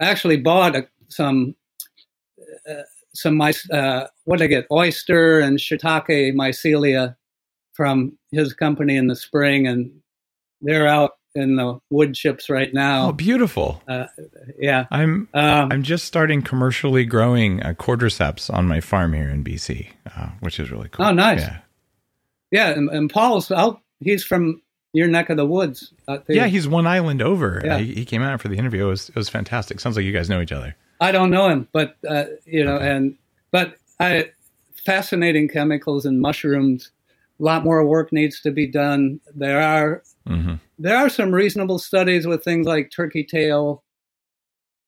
[0.00, 1.56] I actually bought a, some
[2.68, 2.82] uh,
[3.12, 3.68] some mice.
[3.70, 4.66] Uh, what did I get?
[4.70, 7.16] Oyster and shiitake mycelia
[7.72, 9.90] from his company in the spring, and
[10.60, 13.08] they're out in the wood chips right now.
[13.08, 13.82] Oh, beautiful!
[13.86, 14.06] Uh,
[14.58, 19.44] yeah, I'm um, I'm just starting commercially growing uh, cordyceps on my farm here in
[19.44, 21.06] BC, uh, which is really cool.
[21.06, 21.40] Oh, nice.
[21.40, 21.58] Yeah,
[22.50, 23.80] yeah, and, and Paul's out.
[24.00, 24.60] He's from
[24.92, 25.92] your neck of the woods.
[26.28, 26.46] yeah.
[26.46, 27.60] He's one island over.
[27.64, 27.78] Yeah.
[27.78, 28.86] He, he came out for the interview.
[28.86, 29.78] It was it was fantastic.
[29.80, 30.74] Sounds like you guys know each other.
[31.00, 32.90] I don't know him, but uh, you know, Okay.
[32.90, 33.16] and
[33.50, 34.30] but I
[34.84, 36.90] fascinating chemicals and mushrooms.
[37.38, 39.20] A lot more work needs to be done.
[39.34, 43.82] There are hmm there are some reasonable studies with things like turkey tail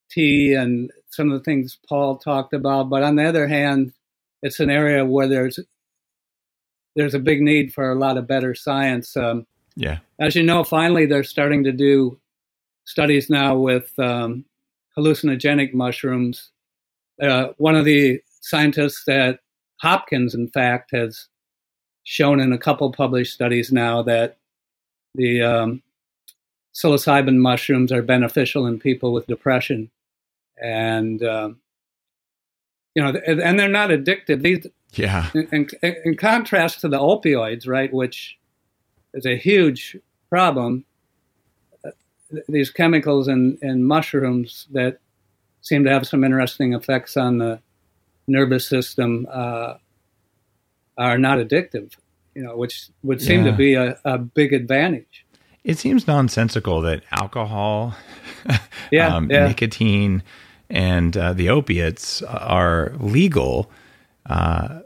[0.09, 2.89] tea and some of the things Paul talked about.
[2.89, 3.93] But on the other hand,
[4.41, 5.59] it's an area where there's
[6.95, 9.15] there's a big need for a lot of better science.
[9.15, 9.99] Um, Yeah.
[10.19, 12.19] as you know, finally they're starting to do
[12.85, 14.45] studies now with um,
[14.97, 16.51] hallucinogenic mushrooms.
[17.21, 19.39] Uh, one of the scientists at
[19.81, 21.27] Hopkins, in fact, has
[22.03, 24.37] shown in a couple published studies now that
[25.15, 25.81] the um,
[26.73, 29.89] psilocybin mushrooms are beneficial in people with depression,
[30.61, 31.59] and um,
[32.95, 34.41] you know, and and they're not addictive.
[34.41, 35.29] These Yeah.
[35.33, 38.37] in, in, in contrast to the opioids, right, which
[39.13, 39.97] is a huge
[40.29, 40.85] problem,
[41.85, 41.91] uh,
[42.47, 44.99] these chemicals in, in mushrooms that
[45.61, 47.59] seem to have some interesting effects on the
[48.27, 49.73] nervous system uh,
[50.97, 51.95] are not addictive,
[52.39, 53.51] you know, which would seem Yeah.
[53.51, 55.25] to be a, a big advantage.
[55.65, 57.93] It seems nonsensical that alcohol,
[58.91, 59.47] Yeah, um, yeah.
[59.47, 60.23] nicotine,
[60.69, 63.69] and uh, the opiates are legal
[64.25, 64.79] uh,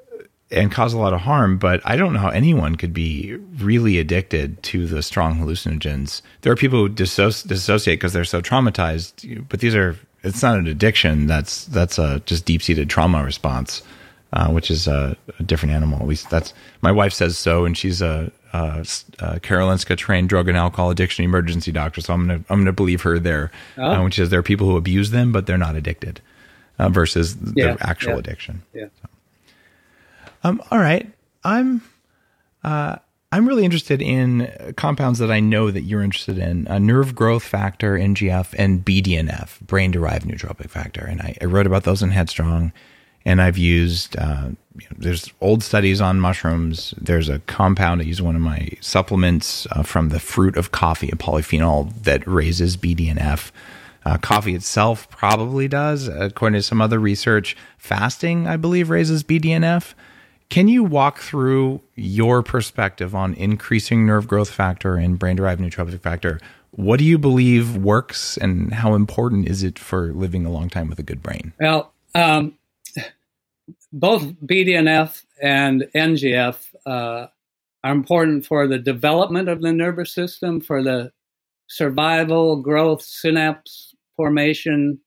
[0.50, 1.60] and cause a lot of harm.
[1.60, 6.24] But I don't know how anyone could be really addicted to the strong hallucinogens.
[6.42, 9.48] There are people who disso- dissociate because they're so traumatized.
[9.50, 11.28] But these are it's not an addiction.
[11.28, 13.84] That's that's a just deep seated trauma response.
[14.36, 16.00] Uh, which is a, a different animal.
[16.00, 18.80] At least that's my wife says so, and she's a, a,
[19.20, 22.02] a Karolinska trained drug and alcohol addiction emergency doctor.
[22.02, 23.84] So I'm gonna I'm gonna believe her there Oh.
[23.92, 26.20] uh, when she says there are people who abuse them, but they're not addicted,
[26.80, 28.18] uh, versus Yeah, the actual yeah.
[28.20, 28.64] addiction.
[28.74, 28.86] Yeah.
[30.44, 31.08] Um, all right,
[31.44, 31.82] I'm
[32.64, 32.96] uh,
[33.32, 37.44] I'm really interested in compounds that I know that you're interested in: uh, nerve growth
[37.44, 41.02] factor (NGF) and BDNF, brain derived neurotrophic factor.
[41.06, 42.74] And I, I wrote about those in Headstrong,
[43.26, 44.18] and I've used.
[44.18, 46.96] Uh, you know, there's old studies on mushrooms.
[47.00, 51.10] There's a compound I use one of my supplements uh, from the fruit of coffee,
[51.10, 53.52] a polyphenol that raises BDNF.
[54.06, 57.56] Uh, coffee itself probably does, according to some other research.
[57.78, 59.94] Fasting, I believe, raises BDNF.
[60.50, 66.02] Can you walk through your perspective on increasing nerve growth factor and brain derived neurotrophic
[66.02, 66.40] factor?
[66.72, 70.90] What do you believe works, and how important is it for living a long time
[70.90, 71.54] with a good brain?
[71.60, 72.58] Well, um,
[73.94, 77.28] both BDNF and NGF uh,
[77.84, 81.12] are important for the development of the nervous system, for the
[81.68, 85.00] survival, growth, synapse formation,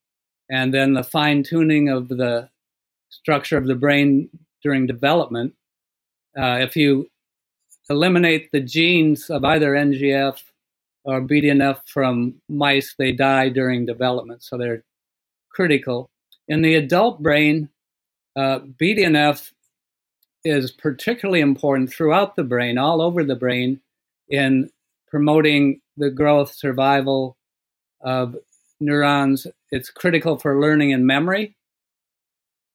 [0.49, 2.49] and then the fine tuning of the
[3.09, 4.29] structure of the brain
[4.63, 5.53] during development.
[6.37, 7.09] Uh, if you
[7.89, 10.39] eliminate the genes of either NGF
[11.03, 14.83] or BDNF from mice, they die during development, so they're
[15.51, 16.09] critical.
[16.47, 17.69] In the adult brain,
[18.37, 19.51] uh, BDNF
[20.45, 23.81] is particularly important throughout the brain, all over the brain,
[24.29, 24.69] in
[25.07, 27.35] promoting the growth, survival
[28.01, 28.35] of
[28.79, 29.47] neurons.
[29.71, 31.57] It's critical for learning and memory.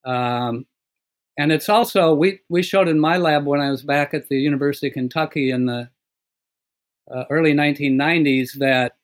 [0.04, 0.66] Um,
[1.38, 4.40] and it's also, we, we showed in my lab when I was back at the
[4.40, 5.88] University of Kentucky in the
[7.08, 8.96] uh, early 1990s that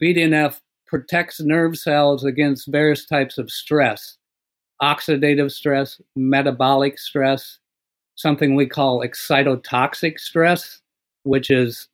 [0.00, 4.16] BDNF protects nerve cells against various types of stress
[4.82, 7.58] oxidative stress, metabolic stress,
[8.16, 10.80] something we call excitotoxic stress,
[11.22, 11.88] which is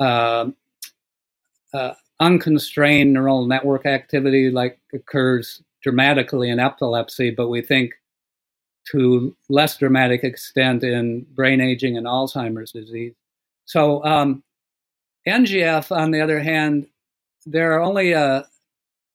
[0.00, 0.46] uh,
[1.72, 7.92] uh, unconstrained neural network activity, like occurs dramatically in epilepsy, but we think
[8.90, 13.14] to less dramatic extent in brain aging and Alzheimer's disease.
[13.64, 14.42] So, um,
[15.26, 16.86] NGF, on the other hand,
[17.46, 18.46] there are only a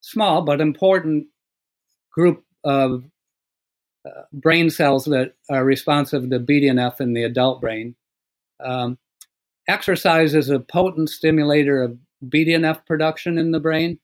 [0.02, 1.28] small but important
[2.12, 3.04] group of
[4.06, 7.96] uh, brain cells that are responsive to BDNF in the adult brain.
[8.60, 8.98] Um,
[9.68, 14.00] exercise is a potent stimulator of BDNF production in the brain.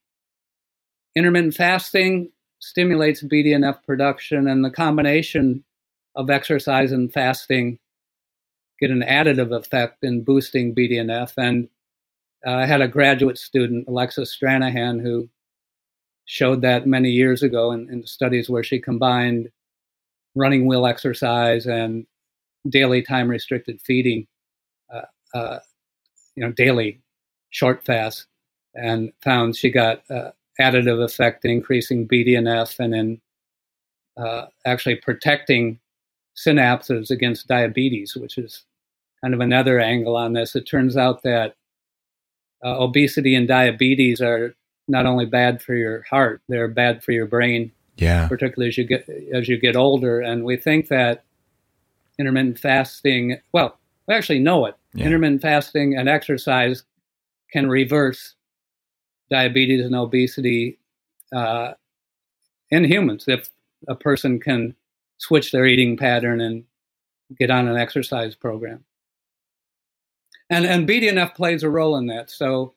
[1.16, 5.64] Intermittent fasting stimulates BDNF production, and the combination
[6.16, 7.80] of exercise and fasting
[8.80, 11.34] get an additive effect in boosting BDNF.
[11.38, 11.70] And
[12.46, 15.30] uh, I had a graduate student, Alexis Stranahan, who
[16.28, 19.50] showed that many years ago in, in studies where she combined
[20.36, 22.06] running wheel exercise and
[22.70, 24.28] daily time restricted feeding.
[25.34, 25.60] uh,
[26.36, 27.02] you know, daily
[27.50, 28.28] short fast,
[28.76, 33.22] and found she got uh, additive effect increasing BDNF and then
[34.18, 35.80] uh, actually protecting
[36.36, 38.66] synapses against diabetes, which is
[39.22, 40.56] kind of another angle on this.
[40.56, 41.56] It turns out that
[42.64, 44.56] uh, obesity and diabetes are
[44.88, 47.72] not only bad for your heart, they're bad for your brain.
[47.98, 48.28] Yeah.
[48.28, 51.24] Particularly as you get as you get older, and we think that
[52.20, 53.40] intermittent fasting.
[53.54, 53.78] Well,
[54.08, 54.76] we actually know it.
[54.94, 55.06] Yeah.
[55.06, 56.84] Intermittent fasting and exercise
[57.52, 58.36] can reverse
[59.30, 60.78] diabetes and obesity
[61.36, 61.74] uh,
[62.70, 63.50] in humans if
[63.88, 64.76] a person can
[65.18, 66.64] switch their eating pattern and
[67.38, 68.84] get on an exercise program.
[70.50, 72.30] And and BDNF plays a role in that.
[72.30, 72.74] So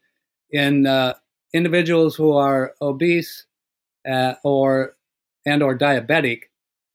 [0.50, 1.14] in uh,
[1.53, 3.46] individuals who are obese
[4.09, 4.96] uh, or
[5.46, 6.42] and or diabetic,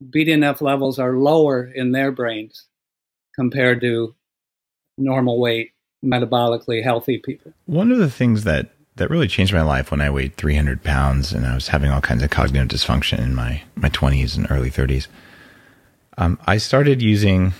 [0.03, 2.67] BDNF levels are lower in their brains
[3.35, 4.15] compared to
[4.97, 7.53] normal weight, metabolically healthy people.
[7.65, 11.33] One of the things that that really changed my life when I weighed 300 pounds
[11.33, 14.71] and I was having all kinds of cognitive dysfunction in my my 20s and early
[14.71, 15.07] 30s.
[16.17, 17.53] Um, I started using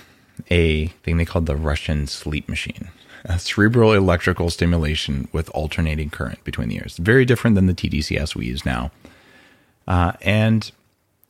[0.50, 2.88] a thing they called the Russian sleep machine,
[3.38, 6.96] cerebral electrical stimulation with alternating current between the ears.
[6.96, 8.90] Very different than the TDCS we use now.
[9.88, 10.70] Uh, and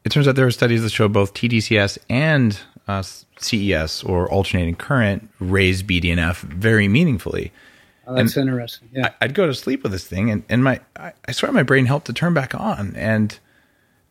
[0.04, 3.02] it turns out there are studies that show both TDCS and uh,
[3.38, 7.52] CES or alternating current raise BDNF very meaningfully.
[8.06, 8.88] Oh, that's and interesting.
[8.92, 11.50] Yeah, I, would go to sleep with this thing, and and my I, I swear
[11.50, 12.94] my brain helped to turn back on.
[12.94, 13.36] And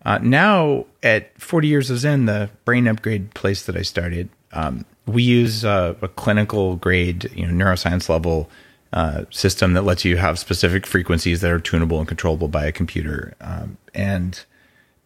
[0.04, 4.86] uh, now at 40 years of Zen, the brain upgrade place that I started, um,
[5.08, 8.50] we use uh, a clinical grade, you know, neuroscience level
[8.94, 12.72] uh, system that lets you have specific frequencies that are tunable and controllable by a
[12.72, 14.46] computer, um, and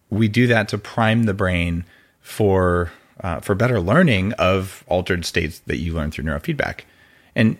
[0.10, 1.86] we do that to prime the brain
[2.22, 2.91] for
[3.22, 6.82] uh, for better learning of altered states that you learn through neurofeedback.
[7.36, 7.58] And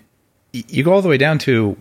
[0.52, 1.76] you go all the way down to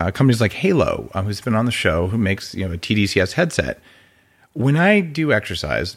[0.00, 2.78] uh, companies like Halo, uh, who's been on the show, who makes you know a
[2.78, 3.80] TDCS headset.
[4.52, 5.96] When I do exercise,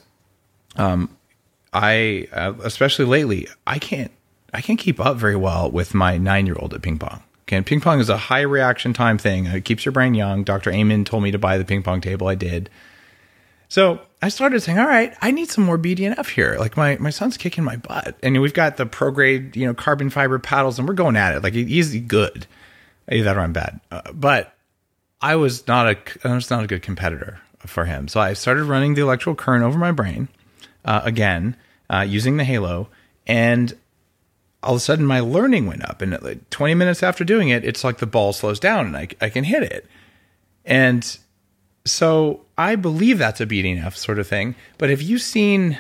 [0.76, 1.16] um,
[1.74, 4.12] I uh, especially lately, I can't
[4.54, 7.24] I can't keep up very well with my nine year old at ping pong.
[7.44, 9.46] Okay, ping pong is a high reaction time thing.
[9.48, 10.44] It keeps your brain young.
[10.44, 10.72] Dr.
[10.72, 12.28] Amen told me to buy the ping pong table.
[12.28, 12.70] I did.
[13.70, 16.58] So I started saying, all right, I need some more BDNF here.
[16.60, 18.18] Like my, my son's kicking my butt.
[18.24, 21.36] And we've got the pro grade, you know, carbon fiber paddles and we're going at
[21.36, 21.44] it.
[21.44, 22.48] Like he's good.
[23.12, 23.80] Either that or I'm bad.
[23.92, 24.56] Uh, but
[25.22, 25.98] I was not a,
[26.28, 28.08] I was not a good competitor for him.
[28.08, 30.30] So I started running the electrical current over my brain
[30.86, 31.56] uh, again,
[31.90, 32.90] uh, using the Halo.
[33.28, 33.76] And
[34.62, 36.02] all of a sudden my learning went up.
[36.02, 39.08] And like 20 minutes after doing it, it's like the ball slows down and I,
[39.22, 39.86] I can hit it.
[40.66, 41.18] And
[41.86, 44.56] so I believe that's a BDNF sort of thing.
[44.78, 45.78] But have you seen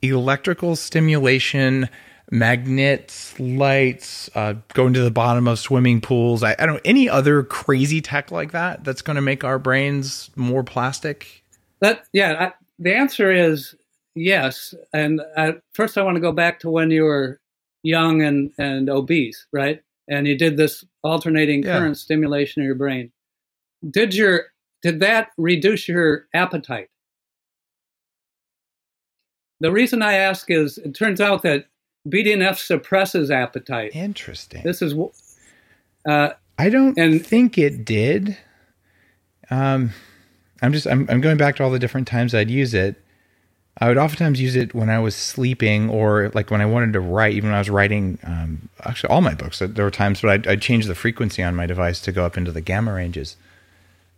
[0.00, 1.88] electrical stimulation,
[2.30, 6.42] magnets, lights, uh, going to the bottom of swimming pools?
[6.42, 9.58] I, I don't know any other crazy tech like that that's going to make our
[9.58, 11.44] brains more plastic.
[11.80, 13.74] That yeah, I, the answer is
[14.14, 14.74] yes.
[14.92, 17.40] And I, first, I want to go back to when you were
[17.82, 19.82] young and and obese, right?
[20.08, 23.12] And you did this alternating current stimulation of your brain.
[23.88, 24.46] Did your
[24.82, 26.88] did that reduce your appetite?
[29.60, 31.66] The reason I ask is it turns out that
[32.08, 33.94] BDNF suppresses appetite.
[33.94, 34.62] Interesting.
[34.64, 34.94] This is.
[36.06, 38.36] Uh, I don't and, think it did.
[39.50, 39.90] Um,
[40.60, 43.01] I'm just I'm, I'm going back to all the different times I'd use it.
[43.78, 47.00] I would oftentimes use it when I was sleeping or like when I wanted to
[47.00, 50.30] write, even when I was writing, um, actually all my books, there were times, but
[50.30, 53.36] I'd, I'd, change the frequency on my device to go up into the gamma ranges.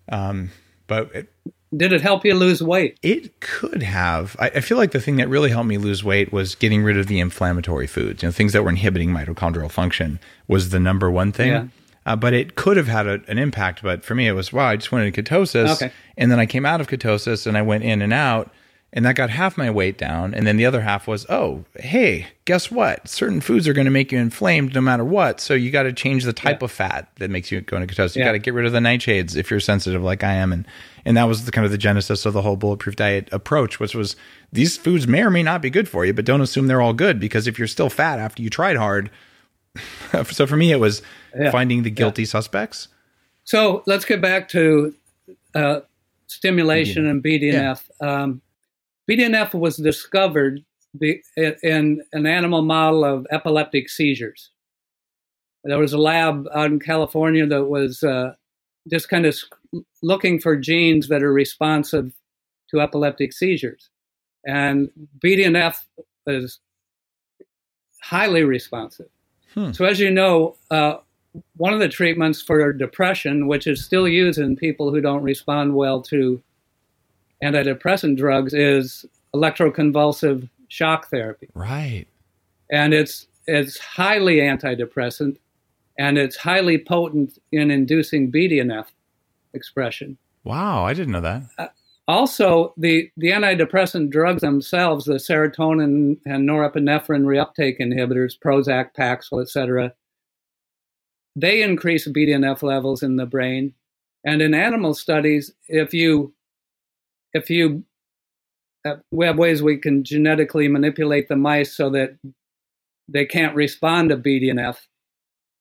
[0.09, 0.51] Um,
[0.87, 1.33] but it,
[1.77, 2.99] did it help you lose weight?
[3.03, 4.37] It could have.
[4.39, 6.99] I, I, feel like the thing that really helped me lose weight was getting rid
[6.99, 8.23] of the inflammatory foods.
[8.23, 11.53] You know, things that were inhibiting mitochondrial function was the number one thing.
[11.53, 11.67] Yeah.
[12.07, 13.83] Uh, but it could have had a, an impact.
[13.83, 14.67] But for me, it was wow.
[14.67, 15.93] I just went into ketosis, okay.
[16.17, 18.53] and then I came out of ketosis, and I went in and out,
[18.97, 20.33] and that got half my weight down.
[20.35, 23.09] And then the other half was, oh, hey, guess what?
[23.09, 25.41] Certain foods are going to make you inflamed no matter what.
[25.41, 26.67] So you got to change the type yeah.
[26.67, 28.15] of fat that makes you go into ketosis.
[28.15, 28.29] You yeah.
[28.29, 30.53] got to get rid of the nightshades if you're sensitive like I am.
[30.53, 30.65] And
[31.05, 33.97] and that was the kind of the genesis of the whole bulletproof diet approach, which
[33.97, 34.15] was
[34.53, 36.95] these foods may or may not be good for you, but don't assume they're all
[36.95, 39.11] good because if you're still fat after you tried hard.
[40.31, 41.03] so for me, it was
[41.37, 41.51] yeah.
[41.51, 42.89] finding the guilty suspects.
[43.43, 44.95] So let's get back to
[45.55, 45.81] uh,
[46.29, 47.83] stimulation and BDNF.
[48.01, 48.41] Um,
[49.11, 50.65] BDNF was discovered
[51.01, 54.51] in an animal model of epileptic seizures.
[55.65, 58.35] There was a lab out in California that was uh,
[58.91, 59.37] just kind of
[60.03, 62.13] looking for genes that are responsive
[62.71, 63.89] to epileptic seizures.
[64.47, 64.91] And
[65.25, 65.77] BDNF
[66.27, 66.61] is
[68.03, 69.09] highly responsive.
[69.55, 69.73] Hmm.
[69.73, 70.97] So, as you know, uh,
[71.57, 75.75] one of the treatments for depression, which is still used in people who don't respond
[75.75, 76.43] well to
[77.43, 79.05] antidepressant drugs, is
[79.35, 81.49] electroconvulsive shock therapy.
[81.55, 82.07] Right.
[82.71, 85.37] And it's it's highly antidepressant
[85.99, 88.87] and it's highly potent in inducing BDNF
[89.53, 90.19] expression.
[90.43, 91.43] Wow, I didn't know that.
[91.59, 91.69] Uh,
[92.07, 99.95] also, the, the antidepressant drugs themselves, the serotonin and norepinephrine reuptake inhibitors, Prozac, Paxil, etc.,
[101.37, 103.75] they increase BDNF levels in the brain.
[104.25, 106.35] And in animal studies, if you
[107.35, 107.85] if you
[108.87, 112.19] uh, we have ways we can genetically manipulate the mice so that
[113.09, 114.79] they can't respond to BDNF.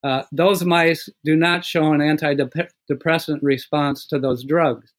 [0.03, 4.91] Uh, those mice do not show an antidepressant response to those drugs.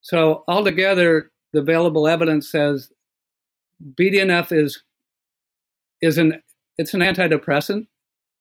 [0.00, 2.90] So altogether, the available evidence says
[3.94, 4.82] BDNF is
[6.00, 6.42] is an
[6.78, 7.86] it's an antidepressant,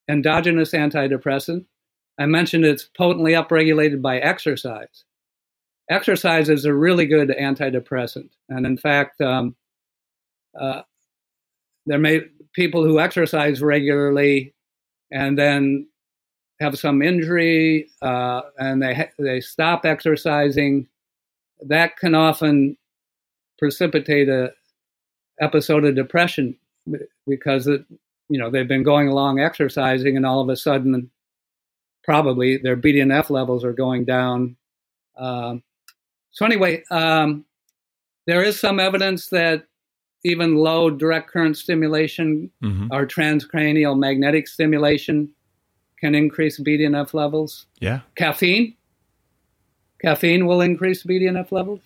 [0.08, 1.66] endogenous antidepressant.
[2.20, 5.06] I mentioned it's potently upregulated by exercise.
[5.90, 9.56] Exercise is a really good antidepressant, and in fact, um,
[10.60, 10.82] uh,
[11.86, 12.22] there may
[12.54, 14.54] people who exercise regularly
[15.12, 15.88] and then
[16.60, 20.88] have some injury uh, and they they stop exercising,
[21.62, 22.78] that can often
[23.58, 24.52] precipitate a
[25.42, 26.58] episode of depression
[27.28, 27.84] because it,
[28.30, 31.10] you know they've been going along exercising and all of a sudden
[32.04, 34.56] probably their BDNF levels are going down.
[35.18, 35.64] Um,
[36.36, 37.46] so anyway, um,
[38.28, 39.66] there is some evidence that
[40.26, 42.88] even low direct current stimulation mm-hmm.
[42.92, 45.30] or transcranial magnetic stimulation
[46.00, 47.68] can increase BDNF levels.
[47.80, 48.02] Yeah.
[48.16, 48.76] Caffeine.
[50.02, 51.80] Caffeine will increase BDNF levels.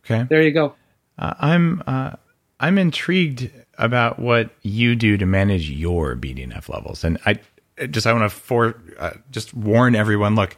[0.00, 0.26] Okay.
[0.30, 0.74] There you go.
[1.18, 2.12] Uh, I'm uh,
[2.60, 7.40] I'm intrigued about what you do to manage your BDNF levels, and I
[7.90, 10.36] just I want to for uh, just warn everyone.
[10.36, 10.56] Look,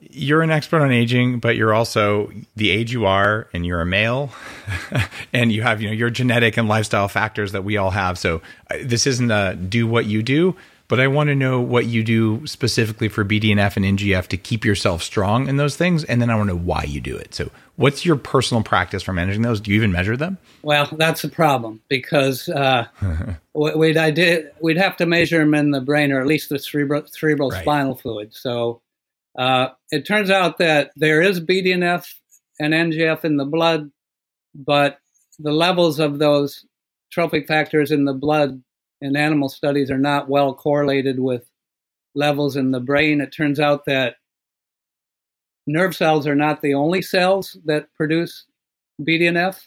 [0.00, 3.86] you're an expert on aging, but you're also the age you are, and you're a
[3.86, 4.30] male,
[5.32, 8.18] and you have you know your genetic and lifestyle factors that we all have.
[8.18, 8.40] So
[8.70, 10.54] uh, this isn't a do what you do,
[10.86, 14.64] but I want to know what you do specifically for BDNF and NGF to keep
[14.64, 17.34] yourself strong in those things, and then I want to know why you do it.
[17.34, 19.60] So what's your personal practice for managing those?
[19.60, 20.38] Do you even measure them?
[20.62, 22.86] Well, that's a problem because uh,
[23.54, 26.58] we'd I did we'd have to measure them in the brain or at least the
[26.58, 27.62] cerebral, cerebral right.
[27.62, 28.32] spinal fluid.
[28.32, 28.80] So
[29.38, 32.04] uh, it turns out that there is BDNF
[32.58, 33.90] and NGF in the blood,
[34.54, 34.98] but
[35.38, 36.64] the levels of those
[37.12, 38.60] trophic factors in the blood
[39.00, 41.48] in animal studies are not well correlated with
[42.16, 43.20] levels in the brain.
[43.20, 44.16] It turns out that
[45.68, 48.44] nerve cells are not the only cells that produce
[49.00, 49.60] BDNF.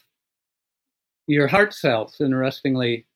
[1.26, 3.06] Your heart cells, interestingly,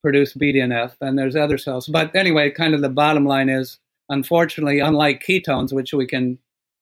[0.00, 1.88] produce BDNF, and there's other cells.
[1.88, 6.38] But anyway, kind of the bottom line is unfortunately, unlike ketones, which we can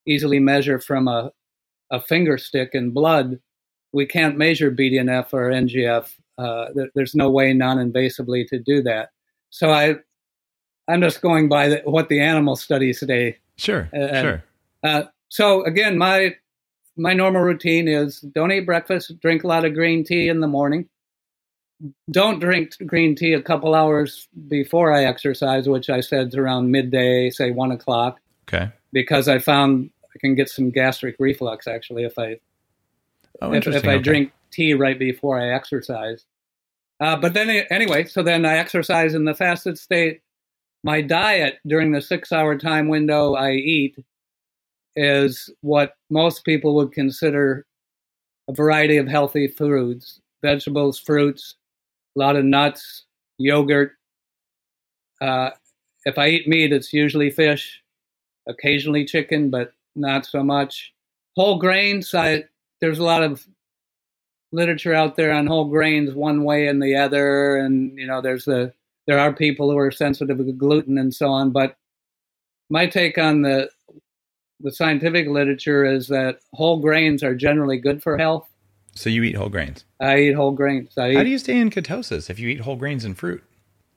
[0.07, 1.33] easily measure from a,
[1.91, 3.39] a finger stick in blood,
[3.93, 6.11] we can't measure BDNF or NGF.
[6.37, 9.11] Uh, there's no way non-invasively to do that.
[9.51, 9.97] So I,
[10.89, 13.39] I'm just going by the, what the animal studies today.
[13.57, 14.45] Sure, uh, sure.
[14.83, 16.35] Uh, so again, my
[16.97, 20.47] my normal routine is don't eat breakfast, drink a lot of green tea in the
[20.49, 20.89] morning,
[22.11, 26.71] don't drink green tea a couple hours before I exercise, which I said is around
[26.71, 28.21] midday, say one o'clock.
[28.49, 28.71] Okay.
[28.93, 32.39] Because I found I can get some gastric reflux actually if I
[33.43, 34.03] oh, if, if I okay.
[34.03, 36.25] drink tea right before I exercise.
[37.01, 40.21] Uh, but then anyway, so then I exercise in the fasted state.
[40.85, 43.97] My diet during the six-hour time window I eat
[44.95, 47.67] is what most people would consider
[48.49, 51.57] a variety of healthy foods: vegetables, fruits,
[52.17, 53.05] a lot of nuts,
[53.39, 53.93] yogurt.
[55.21, 55.51] Uh,
[56.05, 57.83] if I eat meat, it's usually fish,
[58.49, 60.93] occasionally chicken, but not so much.
[61.37, 62.45] Whole grains, I,
[62.81, 63.47] there's a lot of
[64.53, 68.45] literature out there on whole grains one way and the other, and you know, there's
[68.45, 68.73] the
[69.07, 71.51] there are people who are sensitive to gluten and so on.
[71.51, 71.77] But
[72.71, 73.69] my take on the
[74.61, 78.49] the scientific literature is that whole grains are generally good for health.
[78.95, 79.85] So you eat whole grains.
[80.01, 80.97] I eat whole grains.
[80.97, 83.43] I How do you stay in ketosis if you eat whole grains and fruit?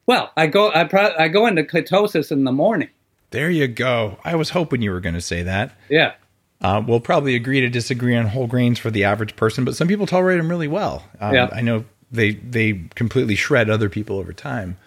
[0.06, 2.90] Well, I go I pro, I go into ketosis in the morning.
[3.32, 4.18] There you go.
[4.24, 5.78] I was hoping you were going to say that.
[5.90, 6.14] Yeah.
[6.62, 9.88] Uh, we'll probably agree to disagree on whole grains for the average person, but some
[9.88, 11.04] people tolerate them really well.
[11.20, 11.50] Um, yeah.
[11.52, 14.78] I know they they completely shred other people over time.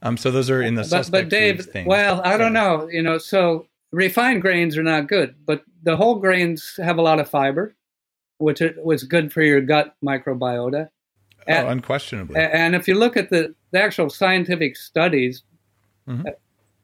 [0.00, 2.88] Um, so those are in the but, but Dave, well, I don't know.
[2.88, 7.18] You know, so refined grains are not good, but the whole grains have a lot
[7.18, 7.74] of fiber
[8.38, 10.88] which was good for your gut microbiota.
[11.46, 12.40] Oh, and, unquestionably.
[12.40, 15.42] And if you look at the, the actual scientific studies,
[16.08, 16.28] Mm-hmm.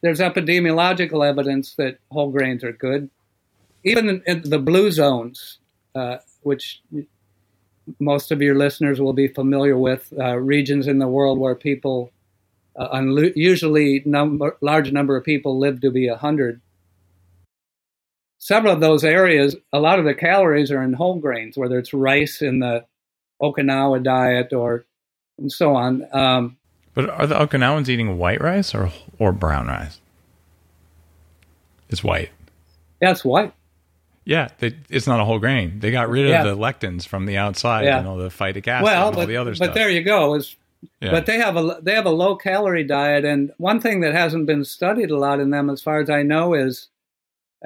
[0.03, 3.11] There's epidemiological evidence that whole grains are good.
[3.85, 5.59] Even in, in the blue zones,
[5.95, 6.83] uh, which
[7.99, 12.11] most of your listeners will be familiar with, uh, regions in the world where people,
[12.79, 13.03] uh,
[13.35, 16.61] usually number, large number of people live to be 100.
[18.45, 21.95] Several of those areas, a lot of the calories are in whole grains, whether it's
[21.95, 22.85] rice in the
[23.41, 24.85] Okinawa diet or
[25.39, 26.07] and so on.
[26.13, 26.59] Um,
[26.93, 29.99] but are the Okinawans eating white rice or or brown rice?
[31.89, 32.33] It's white.
[33.01, 33.55] Yeah, it's white.
[34.27, 35.81] Yeah, they, it's not a whole grain.
[35.81, 36.45] They got rid of yeah.
[36.45, 37.99] the lectins from the outside yeah.
[37.99, 39.69] and all the phytic acid well, and all but, the other but stuff.
[39.69, 40.35] But there you go.
[40.35, 40.55] Is
[41.01, 41.13] yeah.
[41.13, 44.45] But they have a they have a low calorie diet, and one thing that hasn't
[44.45, 46.89] been studied a lot in them, as far as I know, is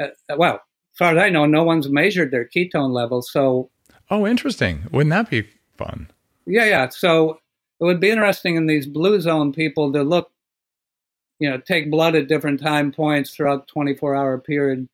[0.01, 0.07] uh,
[0.37, 0.61] well,
[0.99, 3.31] far as I know, no one's measured their ketone levels.
[3.31, 3.71] So,
[4.11, 4.87] oh, interesting.
[4.91, 6.11] Wouldn't that be fun?
[6.45, 6.89] Yeah, yeah.
[6.89, 7.41] So
[7.81, 10.31] it would be interesting in these blue zone people to look,
[11.39, 14.89] you know, take blood at different time points throughout 24 hour period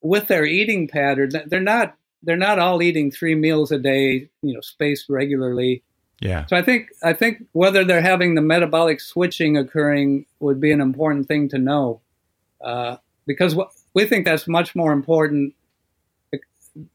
[0.00, 1.30] with their eating pattern.
[1.46, 5.82] They're not they're not all eating three meals a day, you know, spaced regularly.
[6.20, 6.46] Yeah.
[6.46, 10.80] So I think I think whether they're having the metabolic switching occurring would be an
[10.80, 12.00] important thing to know,
[12.62, 13.54] uh, because
[13.96, 15.54] we think that's much more important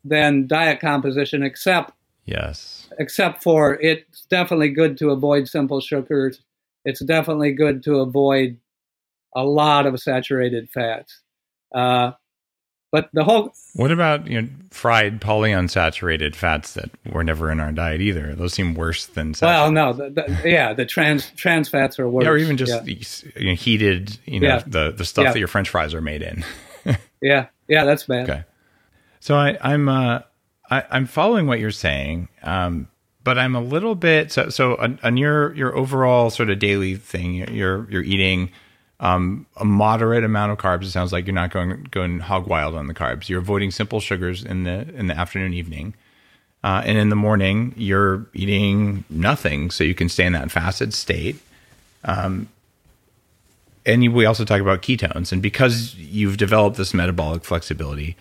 [0.06, 1.43] than diet composition.
[1.43, 1.91] Except
[2.26, 6.41] yes, except for it's definitely good to avoid simple sugars.
[6.86, 8.58] It's definitely good to avoid
[9.36, 11.22] a lot of saturated fats.
[11.74, 12.12] Uh,
[12.91, 13.52] but the whole.
[13.74, 18.36] What about you know fried polyunsaturated fats that were never in our diet either?
[18.36, 19.34] Those seem worse than.
[19.34, 19.60] Saturated.
[19.60, 22.26] Well, no, the, the, yeah, the trans trans fats are worse.
[22.26, 23.32] Yeah, or even just yeah.
[23.38, 24.64] you know, heated, you know, yeah.
[24.68, 26.45] the the stuff that your French fries are made in.
[27.22, 28.30] yeah, yeah, that's bad.
[28.30, 28.43] Okay,
[29.19, 30.22] so I, I'm uh,
[30.69, 32.88] I, I'm following what you're saying, um,
[33.24, 36.95] but I'm a little bit so so on, on your your overall sort of daily
[36.95, 37.36] thing.
[37.36, 38.51] You're you're eating
[38.99, 40.84] um, a moderate amount of carbs.
[40.84, 43.30] It sounds like you're not going going hog wild on the carbs.
[43.30, 45.93] You're avoiding simple sugars in the in the afternoon, evening,
[46.63, 50.93] uh, and in the morning you're eating nothing, so you can stay in that fasted
[50.93, 51.38] state.
[52.03, 52.47] Um,
[53.86, 58.16] and we also talk about ketones, and because you've developed this metabolic flexibility,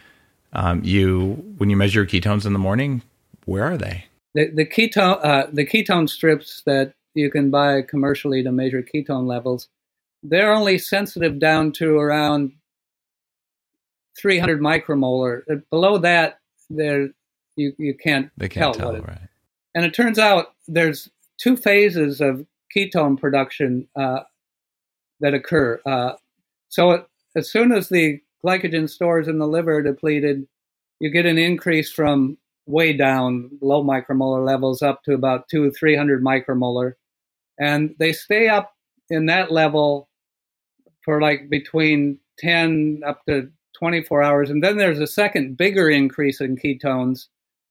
[0.52, 3.02] um, you when you measure ketones in the morning,
[3.44, 4.06] where are they?
[4.34, 9.26] The, the ketone uh, the ketone strips that you can buy commercially to measure ketone
[9.26, 9.68] levels
[10.22, 12.52] they're only sensitive down to around
[14.20, 15.42] 300 micromolar.
[15.50, 17.08] Uh, below that, there
[17.56, 19.18] you you can't they can't tell, tell right?
[19.74, 21.08] And it turns out there's
[21.38, 22.46] two phases of
[22.76, 24.20] ketone production uh,
[25.20, 25.80] that occur.
[25.86, 26.12] Uh,
[26.68, 27.06] so it,
[27.36, 30.46] as soon as the glycogen stores in the liver are depleted,
[31.00, 36.22] you get an increase from way down low micromolar levels up to about two, 300
[36.22, 36.94] micromolar.
[37.58, 38.74] And they stay up
[39.10, 40.08] in that level
[41.04, 44.50] for like between 10 up to 24 hours.
[44.50, 47.26] And then there's a second bigger increase in ketones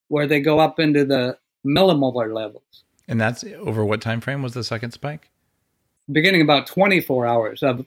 [0.08, 2.84] where they go up into the millimolar levels.
[3.08, 5.30] And that's over what time frame was the second spike?
[6.10, 7.84] Beginning about 24 hours of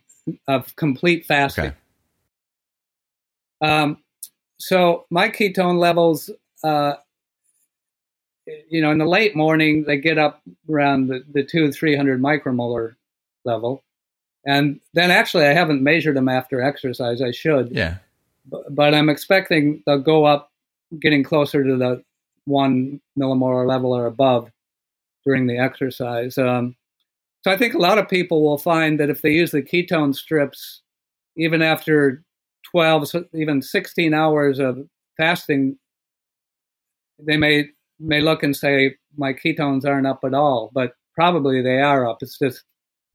[0.48, 1.66] of complete fasting.
[1.66, 1.76] Okay.
[3.62, 3.98] Um,
[4.60, 6.30] so my ketone levels,
[6.64, 6.94] uh,
[8.70, 12.96] you know, in the late morning, they get up around the, the two, 300 micromolar
[13.46, 13.84] level.
[14.46, 17.22] And then actually, I haven't measured them after exercise.
[17.22, 17.72] I should.
[17.72, 17.98] Yeah.
[18.50, 20.52] But, but I'm expecting they'll go up,
[21.00, 22.04] getting closer to the
[22.46, 24.52] one millimolar level or above
[25.26, 26.38] during the exercise.
[26.38, 26.76] Um,
[27.44, 30.16] so I think a lot of people will find that if they use the ketone
[30.16, 30.82] strips,
[31.36, 32.24] even after
[32.72, 34.80] 12, even 16 hours of
[35.18, 35.78] fasting,
[37.20, 37.68] they may
[38.00, 42.18] may look and say my ketones aren't up at all, but probably they are up.
[42.22, 42.64] It's just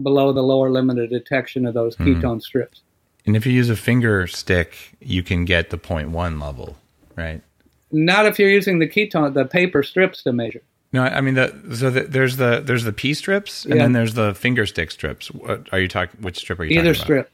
[0.03, 2.21] below the lower limit of detection of those mm-hmm.
[2.21, 2.83] ketone strips.
[3.27, 6.77] And if you use a finger stick, you can get the 0.1 level,
[7.17, 7.43] right?
[7.91, 10.63] Not if you're using the ketone, the paper strips to measure.
[10.93, 13.83] No, I mean the so the, there's the there's the P strips and yeah.
[13.83, 15.31] then there's the finger stick strips.
[15.31, 16.21] What are you talking?
[16.23, 16.79] Which strip are you?
[16.79, 17.31] Either strip.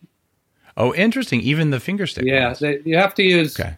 [0.76, 1.40] Oh, interesting.
[1.40, 2.24] Even the finger stick.
[2.24, 3.76] Yeah, they, you have to use okay.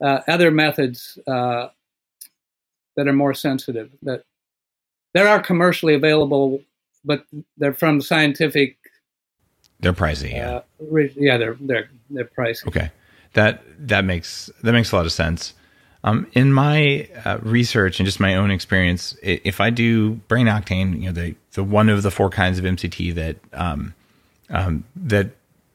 [0.00, 1.68] uh, other methods uh,
[2.96, 3.90] that are more sensitive.
[4.02, 4.22] That
[5.12, 6.60] there are commercially available
[7.06, 7.24] but
[7.56, 8.76] they're from scientific.
[9.80, 10.32] They're pricey.
[10.32, 10.60] Yeah.
[10.80, 12.66] Uh, yeah, they're they're they're pricey.
[12.66, 12.90] Okay,
[13.32, 15.54] that that makes that makes a lot of sense.
[16.06, 21.00] Um, in my uh, research and just my own experience, if I do brain octane,
[21.00, 23.92] you know, the the one of the four kinds of MCT that um,
[24.48, 25.30] um, that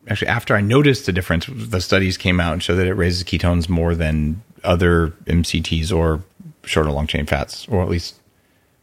[0.08, 3.24] actually after I noticed the difference, the studies came out and showed that it raises
[3.24, 6.24] ketones more than other MCTs or
[6.64, 8.16] short or long chain fats, or at least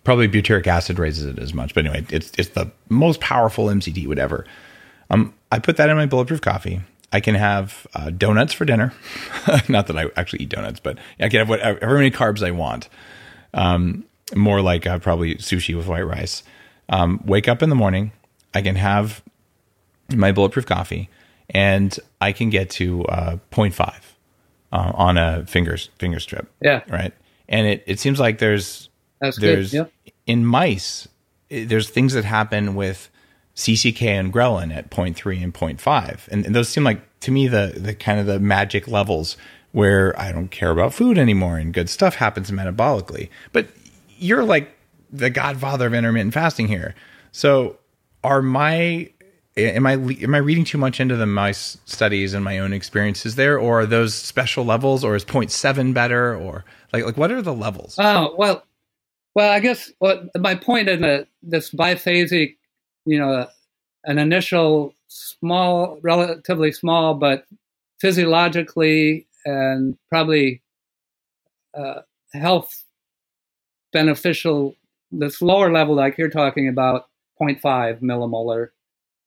[0.09, 4.07] Probably butyric acid raises it as much, but anyway, it's it's the most powerful MCT
[4.07, 4.47] whatever.
[5.11, 6.81] Um, I put that in my bulletproof coffee.
[7.13, 8.93] I can have uh, donuts for dinner.
[9.69, 12.89] Not that I actually eat donuts, but I can have whatever many carbs I want.
[13.55, 14.05] Um,
[14.37, 16.43] more like uh, probably sushi with white rice.
[16.91, 18.13] Um, wake up in the morning.
[18.55, 19.23] I can have
[20.15, 21.09] my bulletproof coffee,
[21.51, 23.81] and I can get to uh, 0.5
[24.73, 26.51] uh, on a fingers finger strip.
[26.61, 26.83] Yeah.
[26.89, 27.13] Right.
[27.49, 28.89] And it, it seems like there's
[29.21, 29.73] That's there's.
[29.73, 29.91] Yep.
[30.27, 31.09] in mice
[31.51, 33.09] i- there's things that happen with
[33.59, 37.75] CCK and ghrelin at 0.3 and 0.5 and, and those seem like to me the
[37.77, 39.37] the kind of the magic levels
[39.73, 43.29] where I don't care about food anymore and good stuff happens metabolically.
[43.53, 43.69] But
[44.17, 44.75] you're like
[45.11, 46.95] the godfather of intermittent fasting here.
[47.33, 47.79] So
[48.25, 49.11] are my
[49.57, 53.35] am I am I reading too much into the mice studies and my own experiences
[53.35, 57.43] there, or are those special levels, or is 0.7 better, or like like what are
[57.43, 57.97] the levels?
[57.99, 58.63] Oh well,
[59.35, 62.57] well, I guess what my point in the, this biphasic,
[63.09, 63.47] you know,
[64.05, 67.47] an initial small, relatively small, but
[68.01, 70.63] physiologically and probably
[71.75, 72.03] uh,
[72.35, 72.85] health
[73.95, 74.75] beneficial,
[75.11, 77.07] this lower level like you're talking about,
[77.41, 78.69] 0.5 millimolar.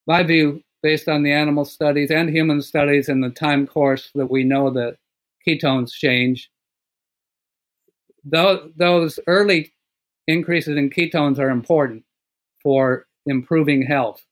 [0.05, 4.29] My view, based on the animal studies and human studies and the time course that
[4.29, 4.97] we know that
[5.47, 6.51] ketones change,
[8.23, 9.73] those, those early
[10.27, 12.03] increases in ketones are important
[12.61, 14.24] for improving health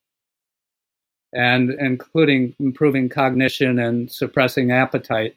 [1.32, 5.36] and including improving cognition and suppressing appetite,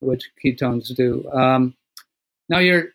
[0.00, 1.28] which ketones do.
[1.32, 1.74] Um,
[2.48, 2.86] now your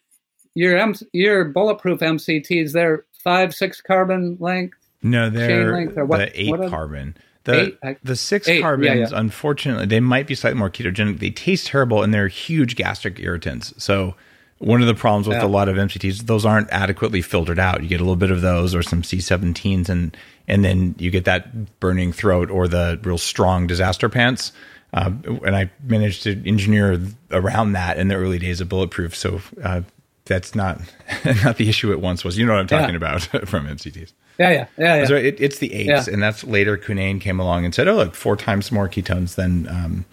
[0.56, 4.78] your M- your bulletproof MCTs they're five six carbon length.
[5.02, 7.16] no, they're length what- the eight carbon.
[7.46, 7.98] The Eight?
[8.04, 9.18] The six eight, yeah, carbons, yeah.
[9.20, 11.20] unfortunately, they might be slightly more ketogenic.
[11.20, 13.74] They taste terrible and they're huge gastric irritants.
[13.82, 14.14] So
[14.60, 15.46] one of the problems with Yeah.
[15.46, 17.82] a lot of MCTs, those aren't adequately filtered out.
[17.82, 20.16] You get a little bit of those or some C17s, and
[20.48, 24.52] and then you get that burning throat or the real strong disaster pants.
[24.94, 25.12] Uh,
[25.46, 27.00] and I managed to engineer
[27.32, 29.16] around that in the early days of Bulletproof.
[29.16, 29.82] So uh,
[30.26, 30.82] that's not
[31.44, 32.38] not the issue it once was.
[32.38, 32.96] You know what I'm talking Yeah.
[32.98, 34.14] about from MCTs.
[34.40, 35.06] Yeah, yeah, yeah, yeah.
[35.06, 36.14] So it, it's the eights, Yeah.
[36.14, 36.78] and that's later.
[36.78, 40.06] Cunnane came along and said, "Oh, look, four times more ketones than um,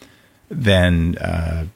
[0.51, 1.67] than uh,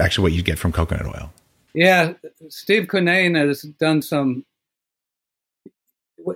[0.00, 1.32] actually what you get from coconut oil."
[1.74, 2.14] Yeah,
[2.48, 4.44] Steve Cunnane has done some.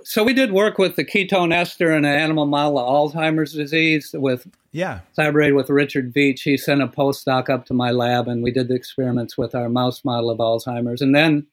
[0.03, 4.13] So we did work with the ketone ester in an animal model of Alzheimer's disease
[4.13, 6.41] with Yeah, collaborated with Richard Veech.
[6.41, 9.69] He sent a postdoc up to my lab, and we did the experiments with our
[9.69, 11.01] mouse model of Alzheimer's.
[11.01, 11.47] And then,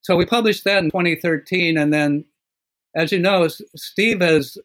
[0.00, 1.76] so we published that in 2013.
[1.76, 2.24] And then,
[2.96, 4.58] as you know, Steve is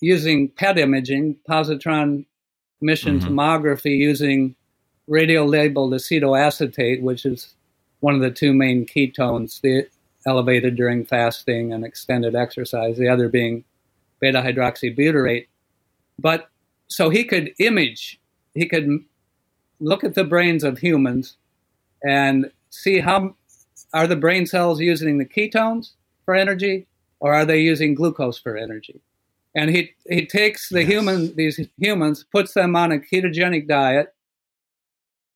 [0.00, 2.24] using PET imaging, positron
[2.80, 3.28] emission Mhm.
[3.28, 4.54] tomography, using
[5.08, 7.54] radio-labeled acetoacetate, which is
[8.00, 9.88] one of the two main ketones, the
[10.26, 12.98] elevated during fasting and extended exercise.
[12.98, 13.64] The other being
[14.20, 15.46] beta hydroxybutyrate.
[16.18, 16.48] But
[16.88, 18.20] so he could image,
[18.54, 18.88] he could
[19.80, 21.36] look at the brains of humans
[22.02, 23.36] and see how
[23.92, 25.92] are the brain cells using the ketones
[26.24, 26.86] for energy
[27.20, 29.00] or are they using glucose for energy?
[29.54, 30.90] And he he takes the Yes.
[30.90, 34.14] human these humans, puts them on a ketogenic diet,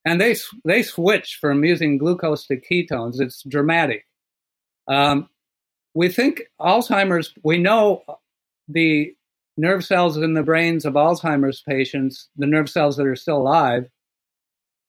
[0.04, 3.20] and they they switch from using glucose to ketones.
[3.20, 4.06] It's dramatic.
[4.88, 5.28] Um,
[5.94, 7.34] we think Alzheimer's.
[7.42, 8.02] We know
[8.68, 9.14] the
[9.56, 13.88] nerve cells in the brains of Alzheimer's patients, the nerve cells that are still alive,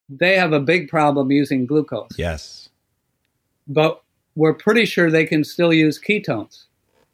[0.10, 2.12] they have a big problem using glucose.
[2.18, 2.70] yes.
[3.68, 4.02] But
[4.36, 6.66] we're pretty sure they can still use ketones.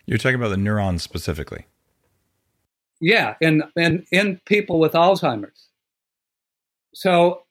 [0.05, 1.65] You're talking about the neurons specifically.
[2.99, 5.67] Yeah, in in in people with Alzheimer's.
[6.93, 7.43] So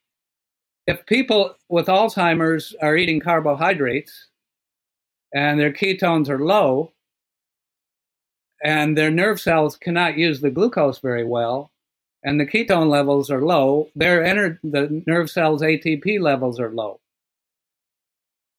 [0.87, 4.29] if people with Alzheimer's are eating carbohydrates
[5.35, 6.93] and their ketones are low
[8.63, 11.71] and their nerve cells cannot use the glucose very well
[12.23, 17.01] and the ketone levels are low, their ener- the nerve cells ATP levels are low.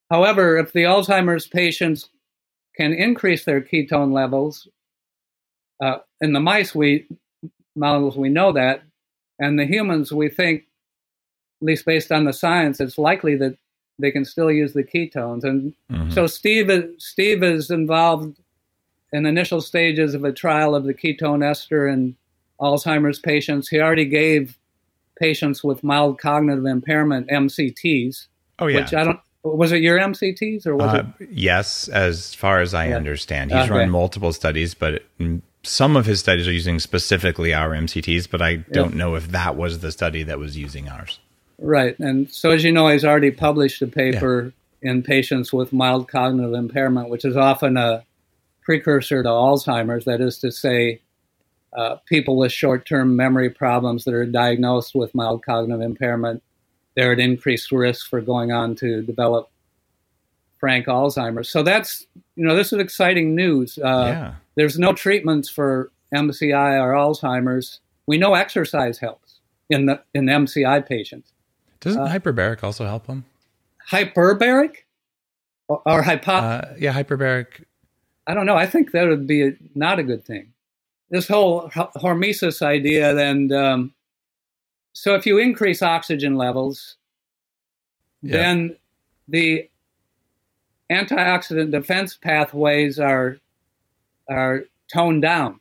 [0.10, 2.10] However, if the Alzheimer's patients
[2.78, 4.68] can increase their ketone levels,
[5.84, 7.08] uh, in the mice we
[7.76, 8.84] models we know that,
[9.40, 10.67] and the humans we think,
[11.62, 13.58] least based on the science, it's likely that
[14.00, 15.44] they can still use the ketones.
[15.44, 16.14] And Mhm.
[16.14, 18.38] so Steve is, Steve is involved
[19.12, 22.16] in initial stages of a trial of the ketone ester in
[22.62, 23.70] Alzheimer's patients.
[23.70, 24.58] He already gave
[25.20, 28.28] patients with mild cognitive impairment MCTs,
[28.60, 28.82] oh yeah.
[28.82, 29.20] which I don't.
[29.44, 32.98] Was it your MCTs or was Uh, yes, as far as I Yeah.
[32.98, 33.72] understand, he's Okay.
[33.80, 35.04] run multiple studies, but
[35.64, 38.28] some of his studies are using specifically our MCTs.
[38.28, 41.20] But I don't know if that was the study that was using ours.
[41.60, 41.98] Right?
[42.00, 46.54] And so, as you know, he's already published a paper in patients with mild cognitive
[46.54, 48.04] impairment, which is often a
[48.64, 50.06] precursor to Alzheimer's.
[50.06, 51.02] That is to say,
[51.76, 56.42] uh, people with short-term memory problems that are diagnosed with mild cognitive impairment,
[56.96, 59.50] they're at increased risk for going on to develop
[60.60, 61.50] frank Alzheimer's.
[61.50, 62.06] So that's
[62.36, 63.78] you know this is exciting news.
[63.78, 64.34] Uh, yeah.
[64.56, 67.80] There's no treatments for MCI or Alzheimer's.
[68.08, 69.40] We know exercise helps
[69.70, 71.32] in the in MCI patients.
[71.80, 73.26] Doesn't uh, hyperbaric also help them?
[73.90, 74.78] Hyperbaric
[75.68, 76.32] or, or hypo?
[76.32, 77.64] Uh, yeah, hyperbaric.
[78.26, 78.56] I don't know.
[78.56, 80.54] I think that would be a, not a good thing.
[81.10, 83.94] This whole hormesis idea, and um,
[84.92, 86.98] so if you increase oxygen levels,
[88.22, 88.36] yeah.
[88.36, 88.76] then
[89.30, 89.70] the
[90.92, 93.38] antioxidant defense pathways are
[94.30, 95.60] are toned down,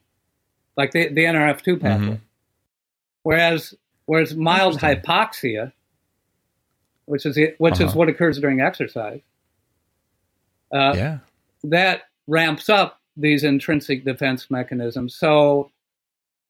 [0.76, 2.06] like the, the NRF2 pathway.
[2.06, 2.14] Mm-hmm.
[3.22, 3.74] Whereas
[4.06, 5.72] whereas mild hypoxia,
[7.06, 7.84] which is which uh-huh.
[7.84, 9.20] is what occurs during exercise,
[10.72, 11.18] uh, yeah,
[11.64, 15.14] that ramps up these intrinsic defense mechanisms.
[15.14, 15.70] So,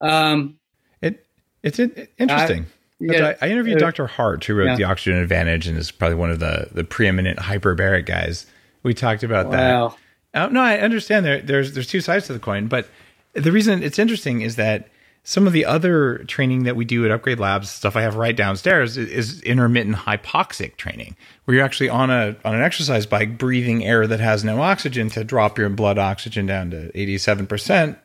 [0.01, 0.59] um,
[1.01, 1.25] it
[1.63, 2.65] it's interesting.
[2.65, 2.67] I,
[2.99, 4.07] yeah, I, I, interviewed uh, Dr.
[4.07, 4.77] Hart, who wrote yeah.
[4.77, 8.47] The Oxygen Advantage and is probably one of the, the preeminent hyperbaric guys.
[8.83, 9.97] We talked about wow.
[10.33, 10.43] that.
[10.43, 12.89] Uh, no, I understand there, there's there's two sides to the coin, but
[13.35, 14.89] the reason it's interesting is that
[15.29, 18.37] some of the other training that we do at Upgrade Labs, stuff I have right
[18.37, 23.85] downstairs, is, intermittent hypoxic training, where you're actually on a on an exercise bike breathing
[23.85, 27.99] air that has no oxygen to drop your blood oxygen down to 87 percent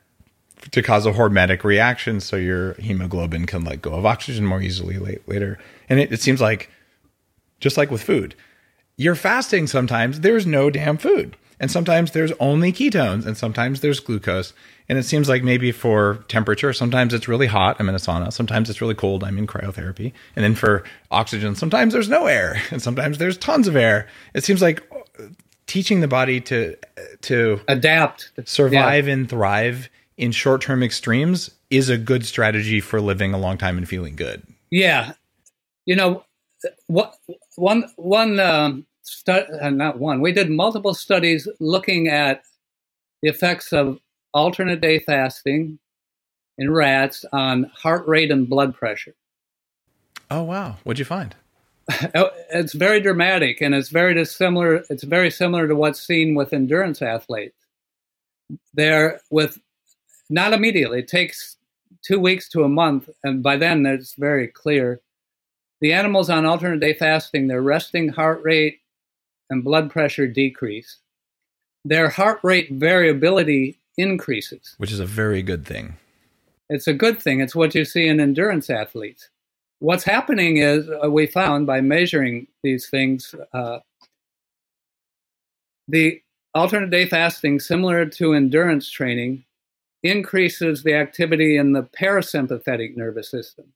[0.72, 4.98] to cause a hormetic reaction, so your hemoglobin can let go of oxygen more easily
[5.28, 5.60] later.
[5.90, 6.72] And it, it seems like
[7.60, 8.34] just like with food,
[8.98, 11.38] you're fasting sometimes, there's no damn food.
[11.62, 14.52] And sometimes there's only ketones, and sometimes there's glucose.
[14.90, 18.34] And it seems like maybe for temperature, sometimes it's really hot, I'm in a sauna.
[18.34, 20.12] Sometimes it's really cold, I'm in cryotherapy.
[20.36, 24.08] And then for oxygen, sometimes there's no air, and sometimes there's tons of air.
[24.34, 24.92] It seems like
[25.68, 26.76] teaching the body to
[27.22, 29.14] to adapt, survive, yeah.
[29.14, 29.88] and thrive
[30.18, 34.16] in short term extremes is a good strategy for living a long time and feeling
[34.16, 34.42] good.
[34.72, 35.14] Yeah,
[35.86, 36.26] you know,
[36.88, 37.14] what
[37.56, 40.22] one one um, stu- uh, not one.
[40.22, 42.44] We did multiple studies looking at
[43.22, 44.00] the effects of
[44.34, 45.80] alternate day fasting
[46.58, 49.16] in rats on heart rate and blood pressure.
[50.30, 50.78] Oh wow!
[50.84, 51.36] What'd you find?
[52.16, 54.84] Oh, it's very dramatic, and it's very dissimilar.
[54.90, 57.56] It's very similar to what's seen with endurance athletes.
[58.74, 59.60] There, with
[60.30, 61.00] not immediately.
[61.00, 61.58] It takes
[62.02, 65.02] two weeks to a month, and by then it's very clear.
[65.82, 68.81] The animals on alternate day fasting, their resting heart rate
[69.52, 70.98] and blood pressure decrease.
[71.86, 75.98] Their heart rate variability increases, which is a very good thing.
[76.70, 77.42] It's a good thing.
[77.42, 79.30] It's what you see in endurance athletes.
[79.80, 83.80] What's happening is uh, we found by measuring these things, uh,
[85.88, 86.22] the
[86.54, 89.44] alternate day fasting, similar to endurance training,
[90.04, 93.74] increases the activity in the parasympathetic nervous system.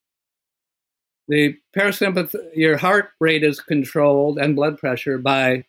[1.27, 5.65] The parasympath, your heart rate is controlled and blood pressure by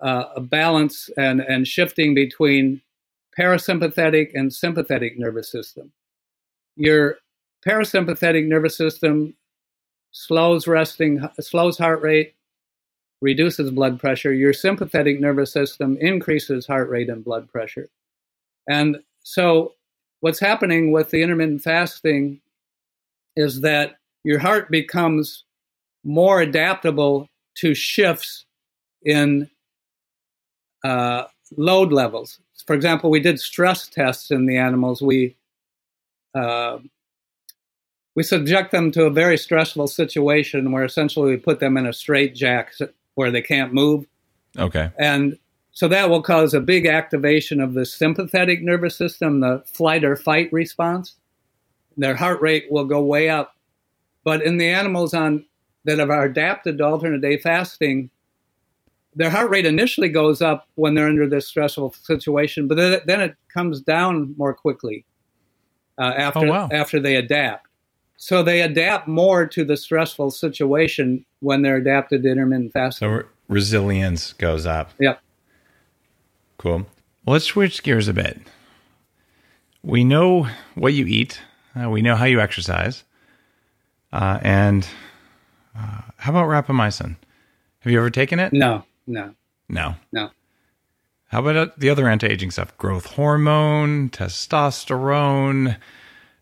[0.00, 2.80] uh, a balance and, and shifting between
[3.38, 5.92] parasympathetic and sympathetic nervous system.
[6.76, 7.16] Your
[7.66, 9.34] parasympathetic nervous system
[10.12, 12.34] slows resting, slows heart rate,
[13.20, 14.32] reduces blood pressure.
[14.32, 17.88] Your sympathetic nervous system increases heart rate and blood pressure.
[18.68, 19.74] And so
[20.20, 22.40] what's happening with the intermittent fasting
[23.36, 25.44] is that your heart becomes
[26.02, 28.44] more adaptable to shifts
[29.02, 29.48] in
[30.84, 31.24] uh,
[31.56, 32.40] load levels.
[32.66, 35.02] For example, we did stress tests in the animals.
[35.02, 35.36] We
[36.34, 36.78] uh,
[38.16, 41.92] we subject them to a very stressful situation where essentially we put them in a
[41.92, 42.72] straight jack
[43.14, 44.06] where they can't move.
[44.56, 44.90] Okay.
[44.98, 45.38] And
[45.72, 50.14] so that will cause a big activation of the sympathetic nervous system, the flight or
[50.14, 51.16] fight response.
[51.96, 53.56] Their heart rate will go way up.
[54.24, 55.44] But in the animals on
[55.84, 58.10] that have adapted to alternate day fasting,
[59.14, 63.20] their heart rate initially goes up when they're under this stressful situation, but then, then
[63.20, 65.04] it comes down more quickly
[65.98, 66.68] uh, after oh, wow.
[66.72, 67.68] after they adapt.
[68.16, 73.08] So they adapt more to the stressful situation when they're adapted to intermittent fasting.
[73.08, 74.90] So resilience goes up.
[74.98, 75.20] Yep.
[76.58, 76.86] Cool.
[77.24, 78.40] Well, let's switch gears a bit.
[79.82, 81.40] We know what you eat.
[81.78, 83.04] Uh, we know how you exercise.
[84.14, 84.86] Uh, and
[85.76, 87.16] uh, how about rapamycin?
[87.80, 88.52] Have you ever taken it?
[88.52, 89.34] No, no,
[89.68, 90.30] no, no.
[91.26, 92.78] How about the other anti-aging stuff?
[92.78, 95.76] Growth hormone, testosterone,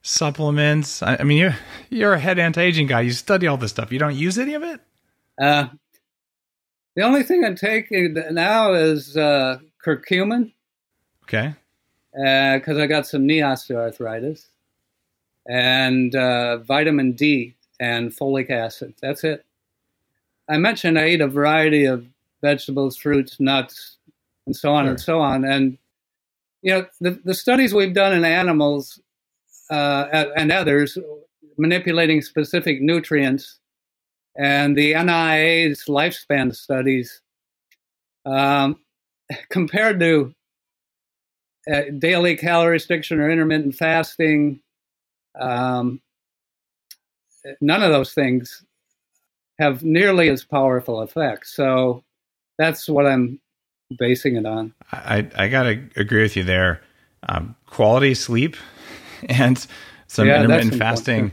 [0.02, 1.02] supplements.
[1.02, 1.56] I, I mean, you're
[1.88, 3.00] you're a head anti-aging guy.
[3.00, 3.90] You study all this stuff.
[3.90, 4.80] You don't use any of it.
[5.40, 5.68] Uh,
[6.94, 10.52] the only thing I'm taking now is uh, curcumin.
[11.22, 11.54] Okay.
[12.12, 14.44] Because uh, I got some knee osteoarthritis.
[15.48, 18.94] and uh, vitamin D and folic acid.
[19.02, 19.44] That's it.
[20.48, 22.06] I mentioned I eat a variety of
[22.40, 23.96] vegetables, fruits, nuts,
[24.46, 24.90] and so on Sure.
[24.90, 25.44] and so on.
[25.44, 25.78] And
[26.62, 29.00] you know, the, the studies we've done in animals
[29.70, 30.96] uh, and others
[31.58, 33.58] manipulating specific nutrients,
[34.36, 37.20] and the NIA's lifespan studies
[38.24, 38.78] um,
[39.50, 40.34] compared to
[41.72, 44.60] uh, daily calorie restriction or intermittent fasting,
[45.40, 46.01] um,
[47.60, 48.64] none of those things
[49.58, 51.54] have nearly as powerful effects.
[51.54, 52.02] So
[52.58, 53.40] that's what I'm
[53.98, 54.74] basing it on.
[54.92, 56.80] I, I got to agree with you there.
[57.28, 58.56] Um, quality sleep
[59.28, 59.64] and
[60.08, 61.32] some Yeah, intermittent fasting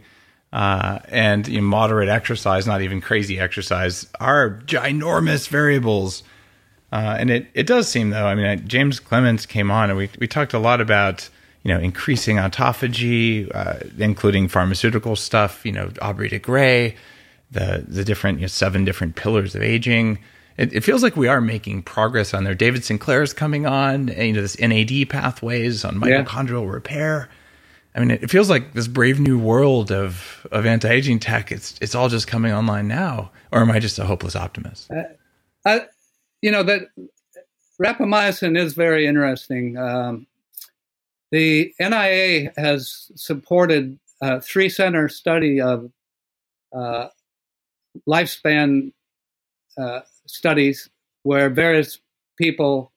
[0.52, 6.24] uh, and you know, moderate exercise, not even crazy exercise, are ginormous variables.
[6.92, 9.98] Uh, and it, it does seem, though, I mean, I, James Clements came on and
[9.98, 11.30] we, we talked a lot about,
[11.64, 16.96] you know, increasing autophagy, uh, including pharmaceutical stuff, you know, Aubrey de Grey,
[17.52, 20.20] the, the different, you know, seven different pillars of aging
[20.60, 22.54] it, it feels like we are making progress on there.
[22.54, 26.24] David Sinclair is coming on, and, you know, this NAD pathways on Yeah.
[26.24, 27.30] mitochondrial repair.
[27.96, 31.52] I mean, it, it feels like this brave new world of of anti aging tech.
[31.52, 34.92] It's it's all just coming online now, or am I just a hopeless optimist?
[35.66, 35.86] I,
[36.42, 36.90] you know that
[37.82, 39.78] rapamycin is very interesting.
[39.78, 40.28] Um,
[41.32, 45.92] the NIA has supported a three center study of
[46.76, 47.08] uh,
[48.08, 48.92] lifespan
[49.78, 50.90] uh, studies
[51.24, 52.00] where various
[52.38, 52.92] people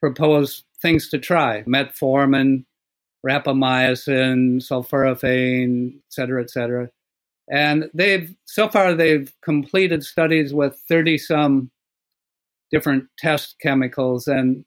[0.00, 2.64] propose things to try metformin,
[3.26, 6.90] rapamycin, sulforaphane, et cetera, et cetera.
[7.50, 11.70] And they've so far they've completed studies with 30 some
[12.70, 14.64] different test chemicals, and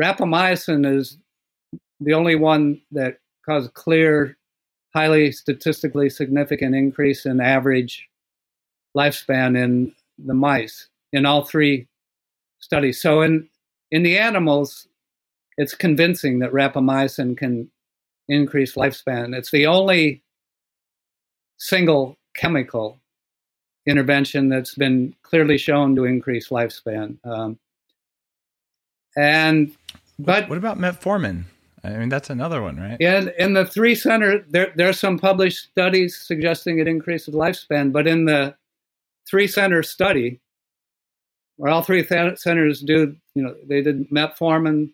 [0.00, 1.18] rapamycin is
[2.04, 4.36] the only one that caused clear,
[4.94, 8.08] highly statistically significant increase in average
[8.96, 11.88] lifespan in the mice in all three
[12.60, 13.00] studies.
[13.00, 13.48] So in
[13.90, 14.88] in the animals,
[15.56, 17.70] it's convincing that rapamycin can
[18.28, 19.36] increase lifespan.
[19.36, 20.22] It's the only
[21.58, 22.98] single chemical
[23.86, 27.18] intervention that's been clearly shown to increase lifespan.
[27.24, 27.58] Um,
[29.16, 29.76] and
[30.18, 31.44] but What about metformin?
[31.84, 32.98] I mean, that's another one, right?
[33.00, 37.92] in in the three center, there there are some published studies suggesting it increases lifespan,
[37.92, 38.54] but in the
[39.28, 40.40] three center study,
[41.56, 44.92] where all three th- centers do, you know, they did metformin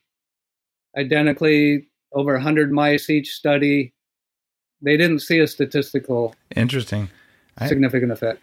[0.97, 3.93] identically over 100 mice each study.
[4.83, 7.09] They didn't see a statistical Interesting.
[7.59, 8.41] I- significant effect.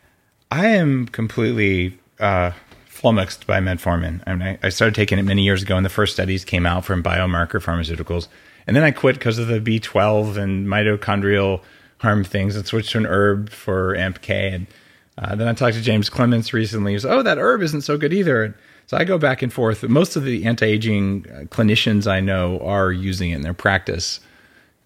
[0.52, 2.52] I am completely uh,
[2.98, 4.22] flummoxed by metformin.
[4.26, 6.84] I, mean, I, started taking it many years ago, and the first studies came out
[6.84, 8.28] from biomarker pharmaceuticals.
[8.66, 11.62] And then I quit because of the B12 and mitochondrial
[12.00, 14.54] harm things and switched to an herb for AMPK.
[14.54, 14.68] And
[15.16, 16.94] uh, then I talked to James Clements recently.
[16.94, 18.44] He said, Oh, that herb isn't so good either.
[18.44, 18.56] And
[18.88, 19.84] so I go back and forth.
[19.84, 24.22] Most of the anti aging uh, clinicians I know are using it in their practice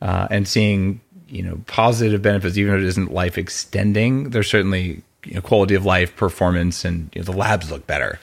[0.02, 1.00] uh, and seeing
[1.30, 4.32] you know positive benefits, even if it isn't life extending.
[4.32, 8.20] There's certainly you know, quality of life, performance, and you know, the labs look better.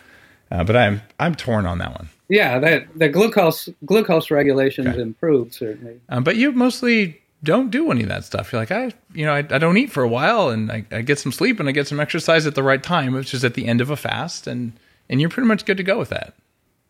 [0.51, 2.09] Uh, but I'm I'm torn on that one.
[2.31, 5.01] Yeah, that the glucose glucose regulations Okay.
[5.01, 6.01] improved certainly.
[6.09, 8.53] Um, but you mostly don't do any of that stuff.
[8.53, 11.03] You're like I you know I, I don't eat for a while, and I, I
[11.03, 13.55] get some sleep and I get some exercise at the right time, which is at
[13.55, 14.73] the end of a fast, and
[15.11, 16.35] and you're pretty much good to go with that.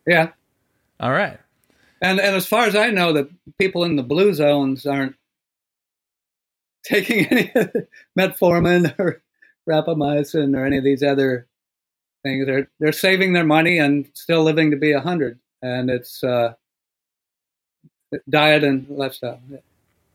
[0.07, 0.31] Yeah,
[0.99, 1.37] All right.
[2.01, 3.29] and and as far as I know, the
[3.59, 5.15] people in the blue zones aren't
[6.83, 7.51] taking any
[8.17, 9.21] metformin or
[9.69, 11.47] rapamycin or any of these other
[12.23, 12.45] things.
[12.45, 16.53] They're they're saving their money and still living to be a hundred, and it's uh,
[18.29, 19.39] diet and lifestyle.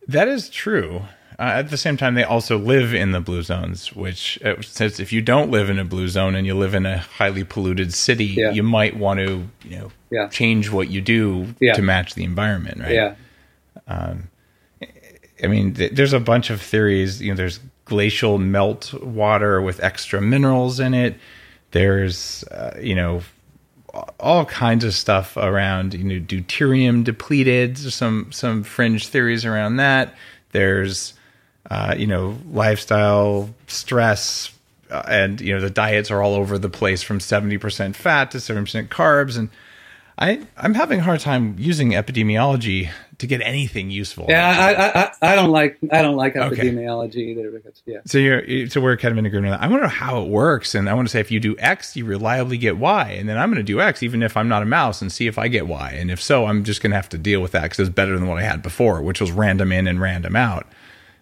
[0.08, 1.02] That is true.
[1.38, 5.00] Uh, at the same time, they also live in the blue zones, which uh, says
[5.00, 7.92] if you don't live in a blue zone and you live in a highly polluted
[7.92, 8.52] city, Yeah.
[8.52, 10.28] you might want to, you know, Yeah.
[10.28, 11.72] change what you do Yeah.
[11.72, 12.92] to match the environment, right?
[12.92, 13.14] Yeah,
[15.42, 17.20] I mean, th- there's a bunch of theories.
[17.20, 21.16] You know, there's glacial melt water with extra minerals in it.
[21.72, 23.22] There's, uh, you know,
[24.18, 25.94] all kinds of stuff around.
[25.94, 27.78] You know, deuterium depleted.
[27.78, 30.14] Some some fringe theories around that.
[30.52, 31.14] There's,
[31.70, 34.52] uh, you know, lifestyle stress,
[34.90, 38.38] uh, and you know the diets are all over the place from 70% fat to
[38.38, 39.50] 70% carbs and.
[40.16, 42.88] I, I'm having a hard time using epidemiology
[43.18, 44.26] to get anything useful.
[44.28, 45.12] yeah.
[45.20, 46.56] I, I I don't like I don't like Okay.
[46.70, 47.98] epidemiology either because yeah.
[48.06, 49.60] So you're you- so we're kind of in agreement.
[49.60, 51.56] I want to know how it works, and I want to say if you do
[51.58, 54.48] X, you reliably get Y, and then I'm going to do X even if I'm
[54.48, 56.90] not a mouse and see if I get Y, and if so, I'm just going
[56.90, 59.20] to have to deal with that because it's better than what I had before, which
[59.20, 60.66] was random in and random out.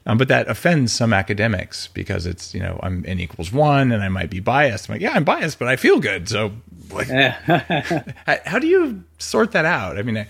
[0.05, 4.03] Um, but that offends some academics because it's you know I'm n equals one and
[4.03, 4.89] I might be biased.
[4.89, 6.29] I'm like, yeah, I'm biased, but I feel good.
[6.29, 6.53] So,
[6.93, 7.09] like,
[8.47, 9.99] how, do you sort that out?
[9.99, 10.27] I mean, I,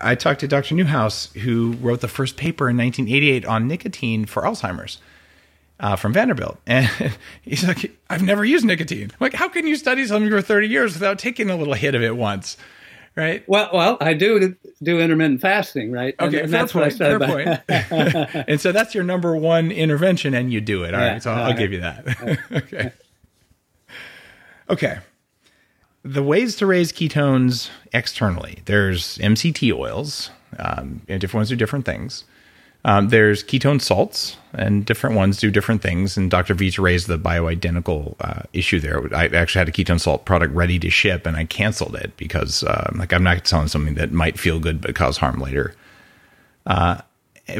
[0.00, 0.74] I talked to Dr.
[0.74, 4.98] Newhouse, who wrote the first paper in 1988 on nicotine for Alzheimer's
[5.80, 6.88] uh, from Vanderbilt, and
[7.42, 9.10] he's like, I've never used nicotine.
[9.10, 11.94] I'm like, how can you study something for 30 years without taking a little hit
[11.94, 12.56] of it once?
[13.18, 13.42] right?
[13.48, 16.14] Well, well, I do do intermittent fasting, right?
[16.20, 17.18] Okay, and, that's point, what I said.
[17.18, 18.44] Fair point.
[18.48, 20.94] and so that's your number one intervention, and you do it.
[20.94, 22.40] All yeah, right, so I'll, I'll give you that.
[22.52, 22.92] okay.
[24.70, 24.98] Okay.
[26.04, 28.60] The ways to raise ketones externally.
[28.64, 30.30] There's MCT oils.
[30.58, 32.24] Um, different ones do different things.
[32.84, 36.16] Um, there's ketone salts, and different ones do different things.
[36.16, 36.54] And Dr.
[36.54, 39.14] Veech raised the bioidentical uh, issue there.
[39.14, 42.62] I actually had a ketone salt product ready to ship, and I canceled it because,
[42.62, 45.74] uh, like, I'm not selling something that might feel good but cause harm later.
[46.66, 47.00] Uh,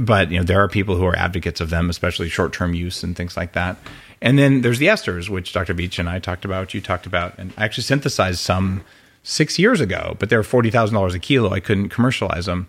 [0.01, 3.17] but you know, there are people who are advocates of them, especially short-term use and
[3.17, 3.77] things like that.
[4.21, 5.75] And then there's the esters, which Dr.
[5.75, 8.85] Veech and I talked about, you talked about, and I actually synthesized some
[9.23, 11.51] six years ago, but they're forty thousand dollars a kilo.
[11.51, 12.69] I couldn't commercialize them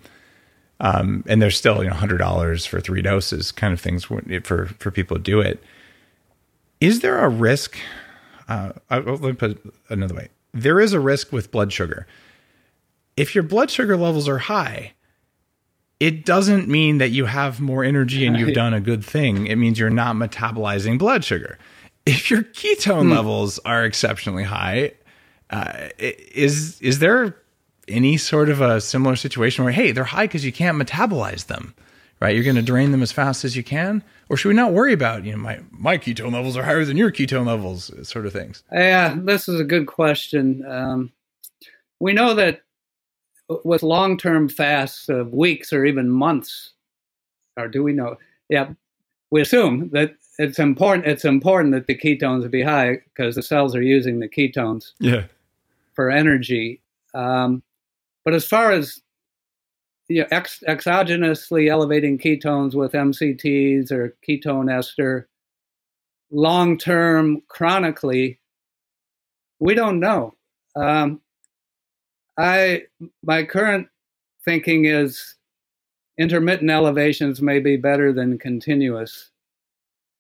[0.80, 4.66] um, and there's still you know hundred dollars for three doses, kind of things for
[4.66, 5.62] for people to do it.
[6.80, 7.78] Is there a risk?
[8.48, 9.60] Uh, let me put it
[9.90, 10.30] another way.
[10.54, 12.08] There is a risk with blood sugar.
[13.18, 14.94] If your blood sugar levels are high,
[16.00, 19.48] it doesn't mean that you have more energy and you've done a good thing.
[19.48, 21.58] It means you're not metabolizing blood sugar.
[22.06, 23.12] If your ketone hmm.
[23.12, 24.94] levels are exceptionally high,
[25.50, 27.36] uh, is is there
[27.88, 31.74] any sort of a similar situation where hey they're high because you can't metabolize them
[32.22, 34.74] right you're going to drain them as fast as you can or should we not
[34.74, 38.28] worry about you know my my ketone levels are higher than your ketone levels sort
[38.28, 41.12] of things yeah this is a good question um,
[42.00, 42.62] we know that
[43.64, 46.74] with long-term fasts of weeks or even months
[47.58, 48.18] or do we know?
[48.50, 48.74] Yeah
[49.32, 53.76] we assume that it's important it's important that the ketones be high because the cells
[53.76, 55.24] are using the ketones yeah.
[55.94, 56.82] for energy.
[57.14, 57.64] Um,
[58.26, 59.00] but as far as
[60.08, 65.28] you know, ex- exogenously elevating ketones with MCTs or ketone ester,
[66.32, 68.40] long term, chronically,
[69.60, 70.36] we don't know.
[70.76, 71.22] Um,
[72.40, 72.84] I
[73.24, 73.88] my current
[74.46, 75.36] thinking is
[76.18, 79.32] intermittent elevations may be better than continuous.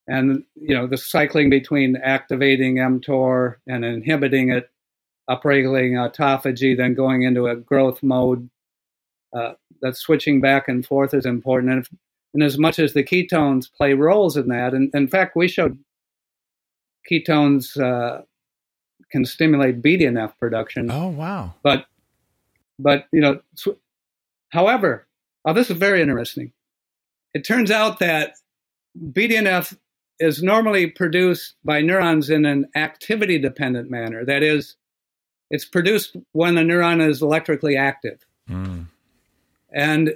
[0.07, 4.69] And you know, the cycling between activating mTOR and inhibiting it
[5.29, 8.49] upregulating autophagy, then going into a growth mode.
[9.31, 11.71] Uh, that switching back and forth is important.
[11.71, 11.89] And, if,
[12.33, 15.77] and as much as the ketones play roles in that, and in fact, we showed
[17.09, 18.23] ketones uh,
[19.11, 20.89] can stimulate BDNF production.
[20.91, 21.53] Oh, wow.
[21.63, 21.85] But,
[22.79, 23.79] but you know, sw-
[24.49, 25.05] however,
[25.45, 26.51] oh, this is very interesting.
[27.33, 28.35] It turns out that
[29.11, 29.77] BDNF
[30.19, 34.25] is normally produced by neurons in an activity dependent manner.
[34.25, 34.75] That is,
[35.49, 38.25] it's produced when a neuron is electrically active.
[38.49, 38.87] Mm.
[39.71, 40.15] And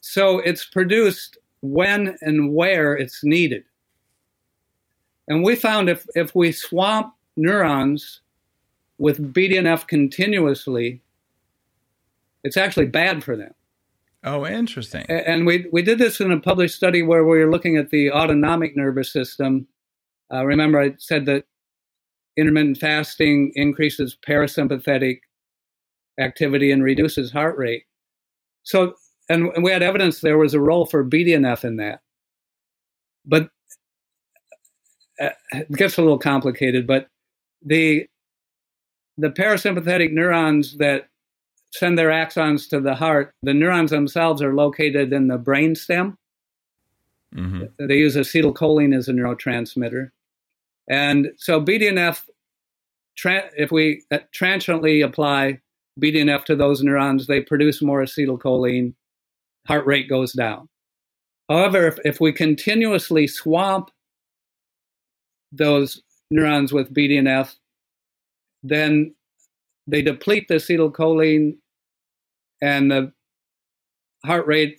[0.00, 3.64] so it's produced when and where it's needed.
[5.28, 8.20] And we found if, if we swamp neurons
[8.98, 11.00] with BDNF continuously,
[12.48, 13.52] it's actually bad for them.
[14.24, 15.04] Oh, interesting.
[15.08, 18.10] And we, we did this in a published study where we were looking at the
[18.10, 19.68] autonomic nervous system.
[20.32, 21.44] Uh, remember, I said that
[22.38, 25.18] intermittent fasting increases parasympathetic
[26.18, 27.84] activity and reduces heart rate.
[28.62, 28.94] So,
[29.28, 32.00] and, and we had evidence there was a role for BDNF in that.
[33.26, 33.50] But
[35.20, 37.08] uh, it gets a little complicated, but
[37.62, 38.06] the
[39.18, 41.08] the parasympathetic neurons that
[41.72, 46.16] send their axons to the heart, the neurons themselves are located in the brain stem.
[47.34, 47.86] Mm-hmm.
[47.86, 50.10] They use acetylcholine as a neurotransmitter.
[50.88, 52.22] And so BDNF,
[53.16, 55.60] tra- if we uh, transiently apply
[56.00, 58.94] BDNF to those neurons, they produce more acetylcholine,
[59.66, 60.68] heart rate goes down.
[61.48, 63.90] However, if, if we continuously swamp
[65.52, 67.54] those neurons with BDNF,
[68.62, 69.14] then
[69.88, 71.56] they deplete the acetylcholine
[72.62, 73.12] and the
[74.24, 74.78] heart rate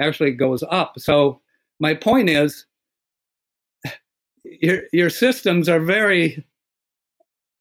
[0.00, 0.94] actually goes up.
[0.98, 1.40] So
[1.80, 2.66] my point is
[4.44, 6.44] your your systems are very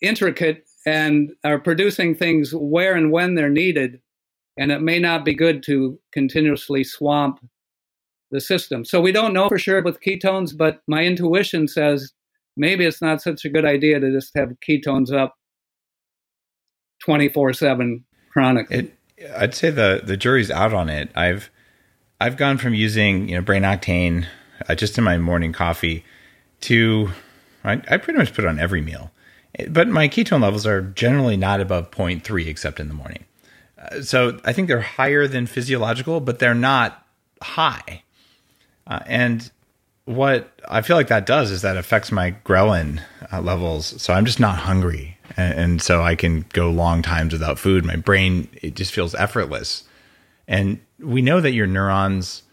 [0.02, 4.00] intricate and are producing things where and when they're needed
[4.58, 7.40] and it may not be good to continuously swamp
[8.32, 12.14] the system so we don't know for sure with ketones but my intuition says
[12.58, 15.36] maybe it's not such a good idea to just have ketones up
[17.08, 18.98] 24/7 chronically it,
[19.36, 21.50] I'd say the the jury's out on it I've
[22.20, 24.28] I've gone from using you know brain octane
[24.68, 26.04] uh, just in my morning coffee
[26.62, 27.10] to,
[27.64, 29.12] I, I pretty much put it on every meal.
[29.70, 33.26] But my ketone levels are generally not above 0.3 except in the morning.
[33.78, 37.06] Uh, so I think they're higher than physiological, but they're not
[37.42, 38.04] high.
[38.88, 39.52] Uh, and
[40.06, 43.02] what I feel like that does is that affects my ghrelin
[43.32, 44.02] uh, levels.
[44.02, 45.11] So I'm just not hungry.
[45.38, 47.86] And, and, so I can go long times without food.
[47.86, 49.84] My brain, it just feels effortless.
[50.48, 52.44] And we know that your neurons,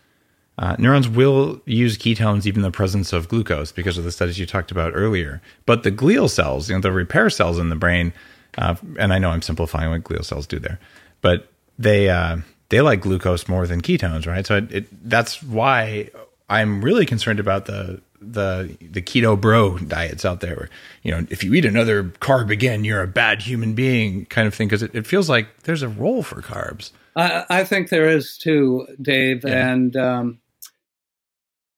[0.59, 4.39] uh, neurons will use ketones even in the presence of glucose because of the studies
[4.39, 5.41] you talked about earlier.
[5.67, 8.13] But the glial cells, you know, the repair cells in the brain,
[8.57, 10.79] uh, and I know I'm simplifying what glial cells do there,
[11.21, 12.39] but they, uh,
[12.69, 14.47] they like glucose more than ketones, right?
[14.47, 16.11] So it, it, that's why
[16.51, 20.57] I'm really concerned about the the the keto bro diets out there.
[20.57, 20.71] Where,
[21.03, 24.55] you know, if you eat another carb again, you're a bad human being, kind of
[24.55, 24.69] thing.
[24.69, 26.91] Because it, it, feels like there's a role for carbs.
[27.17, 29.45] I, I think there is too, Dave.
[29.45, 29.71] Yeah.
[29.71, 30.41] And um,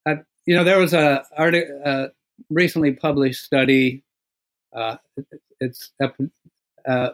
[0.07, 2.09] I, you know, there was a, a
[2.49, 4.03] recently published study.
[4.75, 4.97] Uh,
[5.61, 7.11] it's uh,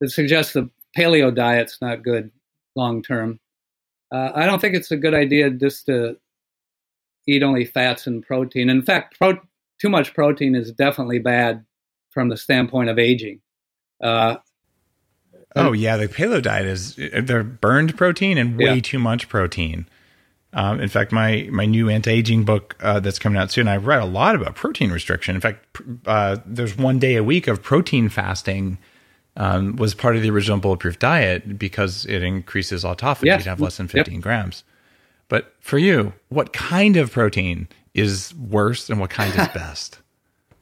[0.00, 2.30] it suggests the paleo diet's not good
[2.76, 3.40] long term.
[4.10, 6.16] Uh, I don't think it's a good idea just to
[7.28, 8.70] eat only fats and protein.
[8.70, 9.40] In fact, pro-
[9.80, 11.64] too much protein is definitely bad
[12.10, 13.40] from the standpoint of aging.
[14.02, 14.36] Uh,
[15.54, 18.80] oh yeah, the paleo diet is they're burned protein and way yeah.
[18.80, 19.86] too much protein.
[20.54, 23.76] Um, in fact, my my new anti aging book uh, that's coming out soon, I
[23.76, 25.34] read a lot about protein restriction.
[25.34, 25.64] In fact,
[26.06, 28.78] uh, there's one day a week of protein fasting.
[29.36, 33.44] Um, was part of the original bulletproof diet because it increases autophagy yes.
[33.44, 34.20] to have less than 15 yep.
[34.20, 34.64] grams.
[35.28, 39.98] But for you, what kind of protein is worse and what kind is best?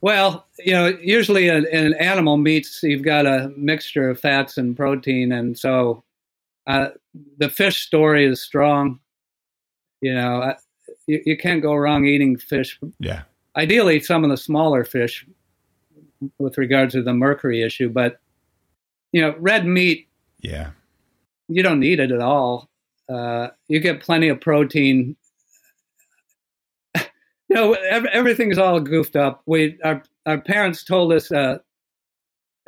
[0.01, 4.77] well, you know, usually in, in, animal meats, you've got a mixture of fats and
[4.77, 5.33] protein.
[5.33, 6.05] And so
[6.67, 6.91] uh,
[7.39, 9.01] the fish story is strong.
[10.01, 10.55] You know, uh,
[11.07, 12.79] you, you can't go wrong eating fish.
[13.01, 13.23] Yeah.
[13.57, 15.27] Ideally, some of the smaller fish
[16.39, 17.89] with regards to the mercury issue.
[17.89, 18.21] But,
[19.13, 20.09] you know, red meat.
[20.41, 20.71] Yeah.
[21.49, 22.69] You don't need it at all
[23.09, 25.17] uh, you get plenty of protein.
[26.97, 27.05] you
[27.51, 29.43] know, everything's all goofed up.
[29.47, 31.59] We our our parents told us uh,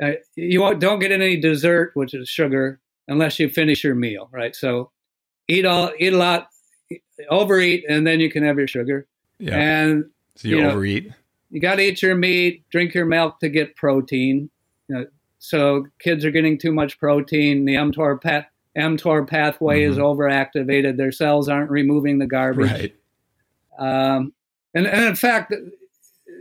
[0.01, 4.55] uh, you don't get any dessert, which is sugar, unless you finish your meal, right?
[4.55, 4.91] So
[5.47, 6.47] eat all eat a lot,
[7.29, 9.07] overeat, and then you can have your sugar.
[9.39, 9.57] Yeah.
[9.57, 10.05] And
[10.35, 11.11] so you, you know, overeat.
[11.49, 14.49] You got to eat your meat, drink your milk to get protein.
[14.87, 15.05] You know,
[15.39, 17.65] so kids are getting too much protein.
[17.65, 18.47] The mTOR pat
[18.79, 19.91] mTOR pathway mm-hmm.
[19.91, 20.97] is overactivated.
[20.97, 22.71] Their cells aren't removing the garbage.
[22.71, 22.95] Right.
[23.77, 24.33] Um,
[24.73, 25.53] and, and in fact,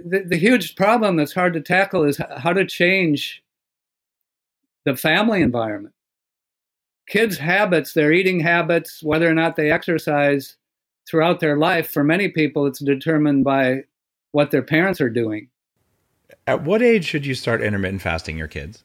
[0.05, 3.43] the, the huge problem that's hard to tackle is how to change
[4.85, 5.95] the family environment.
[7.09, 10.57] Kids' habits, their eating habits, whether or not they exercise
[11.09, 13.85] throughout their life, for many people, it's determined by
[14.33, 15.49] what their parents are doing.
[16.47, 18.85] At what age should you start intermittent fasting your kids?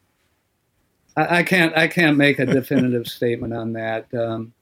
[1.16, 4.14] I, I can't I can't make a definitive statement on that.
[4.14, 4.54] Um,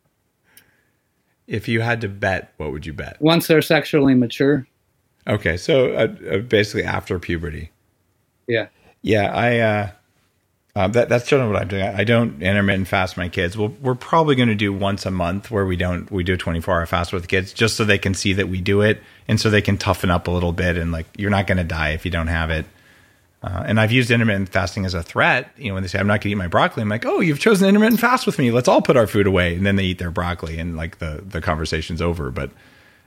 [1.47, 3.21] if you had to bet, what would you bet?
[3.21, 4.67] Once they're sexually mature.
[5.27, 7.71] Okay, so uh, uh, basically after puberty.
[8.47, 8.67] Yeah.
[9.01, 9.59] Yeah, I.
[9.59, 9.91] Uh,
[10.73, 11.83] uh, that, that's generally what I'm doing.
[11.83, 13.57] I, I don't intermittent fast my kids.
[13.57, 16.37] We'll, we're probably going to do once a month where we don't we do a
[16.37, 19.01] 24 hour fast with the kids, just so they can see that we do it,
[19.27, 20.77] and so they can toughen up a little bit.
[20.77, 22.65] And like, you're not going to die if you don't have it.
[23.43, 25.51] Uh, and I've used intermittent fasting as a threat.
[25.57, 27.21] You know, when they say I'm not going to eat my broccoli, I'm like, "Oh,
[27.21, 28.51] you've chosen intermittent fast with me.
[28.51, 31.23] Let's all put our food away." And then they eat their broccoli, and like the
[31.27, 32.29] the conversation's over.
[32.29, 32.51] But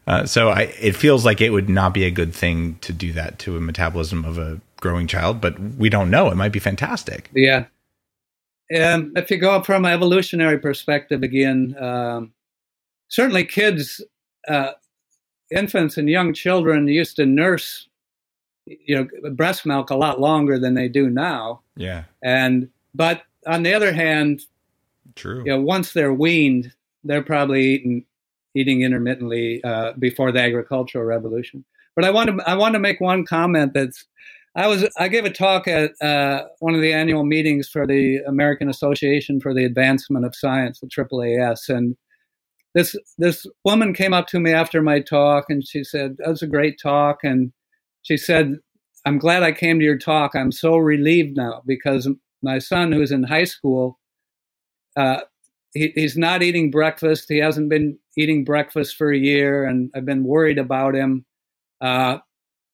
[0.09, 3.13] uh, so I, it feels like it would not be a good thing to do
[3.13, 5.41] that to a metabolism of a growing child.
[5.41, 6.29] But we don't know.
[6.31, 7.31] It might be fantastic.
[7.33, 7.67] Yeah.
[8.71, 12.33] And if you go from an evolutionary perspective again, um,
[13.09, 14.01] certainly kids,
[14.49, 14.73] uh,
[15.55, 17.89] infants, and young children used to nurse
[18.67, 21.61] you know breast milk a lot longer than they do now.
[21.77, 22.05] Yeah.
[22.23, 24.43] And but on the other hand,
[25.15, 25.43] true.
[25.45, 26.73] You know, once they're weaned,
[27.03, 28.05] they're probably eating
[28.55, 31.65] eating intermittently uh, before the agricultural revolution.
[31.97, 34.05] But I want to I want to make one comment that's
[34.57, 38.19] I was I gave a talk at uh, one of the annual meetings for the
[38.27, 41.97] American Association for the Advancement of Science, the AAAS, and
[42.75, 46.43] this this woman came up to me after my talk and she said, "That was
[46.43, 47.53] a great talk," and
[48.05, 48.59] she said,
[49.05, 50.35] I'm glad I came to your talk.
[50.35, 52.09] I'm so relieved now because
[52.43, 53.99] my son, who's in high school,
[54.97, 55.21] uh,
[55.75, 57.27] he, he's not eating breakfast.
[57.29, 61.25] He hasn't been eating breakfast for a year, and I've been worried about him.
[61.81, 62.19] Uh,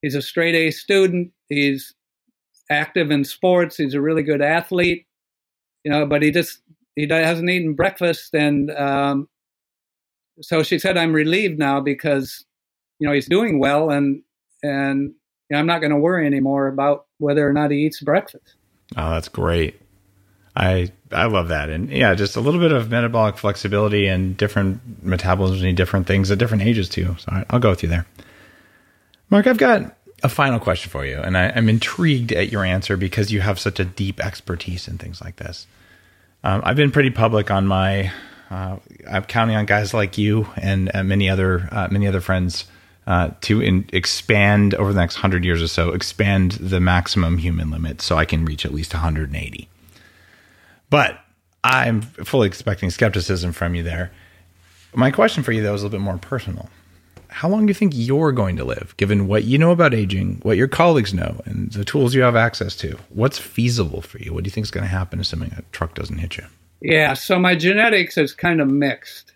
[0.02, 1.32] he's a straight A student.
[1.48, 1.94] He's
[2.70, 3.76] active in sports.
[3.76, 5.06] He's a really good athlete,
[5.84, 6.60] you know, but he just
[6.96, 9.28] he hasn't eaten breakfast, and um,
[10.42, 12.44] so she said, "I'm relieved now because
[12.98, 14.22] you know, he's doing well, and
[14.62, 15.14] and
[15.50, 18.54] you know, I'm not going to worry anymore about whether or not he eats breakfast.
[18.96, 19.80] Oh, that's great.
[20.56, 25.04] I I love that, and yeah, just a little bit of metabolic flexibility and different
[25.04, 27.16] metabolisms need different things at different ages too.
[27.18, 28.06] So I'll go with you there.
[29.28, 32.96] Mark, I've got a final question for you, and I, am intrigued at your answer
[32.96, 35.68] because you have such a deep expertise in things like this.
[36.42, 38.12] Um, I've been pretty public on my.
[38.50, 38.78] Uh,
[39.08, 42.64] I'm counting on guys like you and many other uh, many other friends
[43.06, 47.70] uh, to in, expand over the next hundred years or so, expand the maximum human
[47.70, 49.68] limit so I can reach at least 180.
[50.88, 51.20] But
[51.62, 54.10] I'm fully expecting skepticism from you there.
[54.94, 56.68] My question for you though is a little bit more personal
[57.30, 60.40] how long do you think you're going to live, given what you know about aging,
[60.42, 62.98] what your colleagues know, and the tools you have access to?
[63.10, 64.34] What's feasible for you?
[64.34, 66.44] What do you think is going to happen assuming a truck doesn't hit you?
[66.80, 69.32] Yeah, so my genetics is kind of mixed.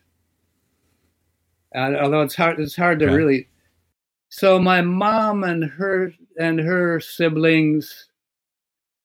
[1.74, 3.14] Uh, although it's hard, it's hard to okay.
[3.14, 3.48] really.
[4.36, 8.08] So my mom and her and her siblings.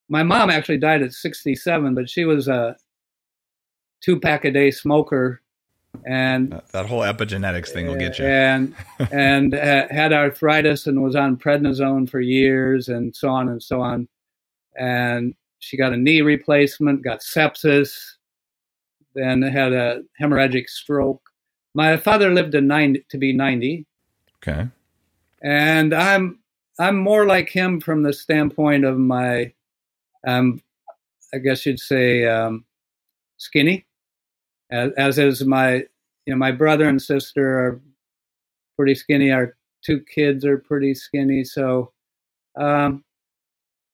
[0.08, 2.76] My mom actually died at 67, but she was a
[4.02, 5.40] two pack a day smoker
[6.08, 8.26] and that, whole epigenetics thing will get you.
[8.26, 8.74] And
[9.12, 13.82] and uh, had arthritis and was on prednisone for years, and so on and so
[13.82, 14.08] on.
[14.80, 17.96] And she got a knee replacement, got sepsis,
[19.14, 21.22] then had a hemorrhagic stroke.
[21.76, 23.86] My father lived to 90, to be 90.
[24.38, 24.70] Okay.
[25.44, 26.40] And I'm
[26.80, 29.54] I'm more like him from the standpoint of my,
[30.26, 30.62] um,
[31.34, 32.66] I guess you'd say, um,
[33.38, 33.86] skinny
[34.72, 35.76] as, as is my
[36.26, 37.82] you know my brother and sister are
[38.78, 39.32] pretty skinny.
[39.32, 41.44] Our two kids are pretty skinny.
[41.44, 41.92] So
[42.56, 43.04] um,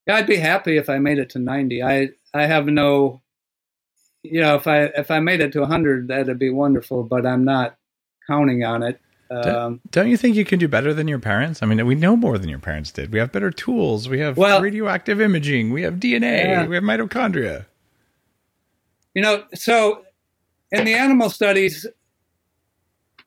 [0.08, 1.84] yeah, I'd be happy if I made it to 90.
[1.84, 3.22] I I have no
[4.24, 7.46] you know if I if I made it to 100 that'd be wonderful, but I'm
[7.46, 7.78] not
[8.28, 9.00] counting on it.
[9.32, 11.64] Um, don't you think you can do better than your parents?
[11.64, 13.12] I mean, we know more than your parents did.
[13.12, 14.08] We have better tools.
[14.08, 15.72] We have well, radioactive imaging.
[15.72, 16.44] We have DNA.
[16.44, 16.68] Yeah.
[16.68, 17.66] We have mitochondria.
[19.14, 20.04] You know, so
[20.72, 21.88] in the animal studies,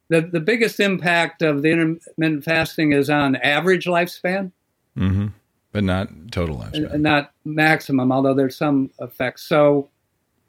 [0.09, 4.53] the, the biggest impact of the intermittent fasting is on average lifespan.
[4.97, 5.29] Mm-hmm.
[5.73, 6.95] But not total lifespan.
[6.95, 9.43] And not maximum, although there's some effects.
[9.43, 9.89] So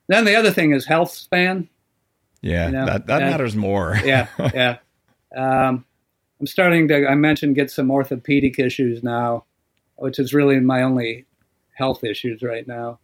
[0.07, 1.69] then the other thing is health span.
[2.41, 3.99] Yeah, you know, that, that and, matters more.
[4.03, 4.77] yeah, yeah.
[5.35, 5.85] Um,
[6.39, 9.45] I'm starting to, I mentioned, get some orthopedic issues now,
[9.95, 11.25] which is really my only
[11.75, 12.99] health issues right now.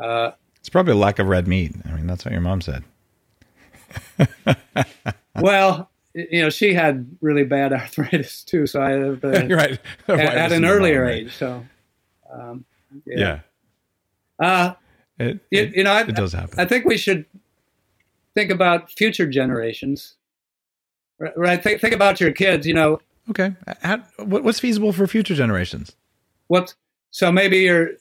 [0.00, 1.74] Uh, it's probably a lack of red meat.
[1.84, 2.84] I mean, that's what your mom said.
[5.40, 9.78] well, you know, she had really bad arthritis too, so I have uh, right
[10.08, 11.34] at, at an earlier age.
[11.34, 11.64] So,
[12.32, 12.64] um,
[13.04, 13.40] yeah.
[14.40, 14.46] yeah.
[14.46, 14.74] Uh,
[15.18, 16.58] it, you, it, you know, I, it does happen.
[16.58, 17.26] I think we should
[18.34, 20.14] think about future generations.
[21.18, 21.62] Right?
[21.62, 22.66] Think, think about your kids.
[22.66, 23.00] You know.
[23.30, 23.54] Okay.
[23.82, 25.96] How, what's feasible for future generations?
[26.48, 26.74] What?
[27.10, 27.92] So maybe you're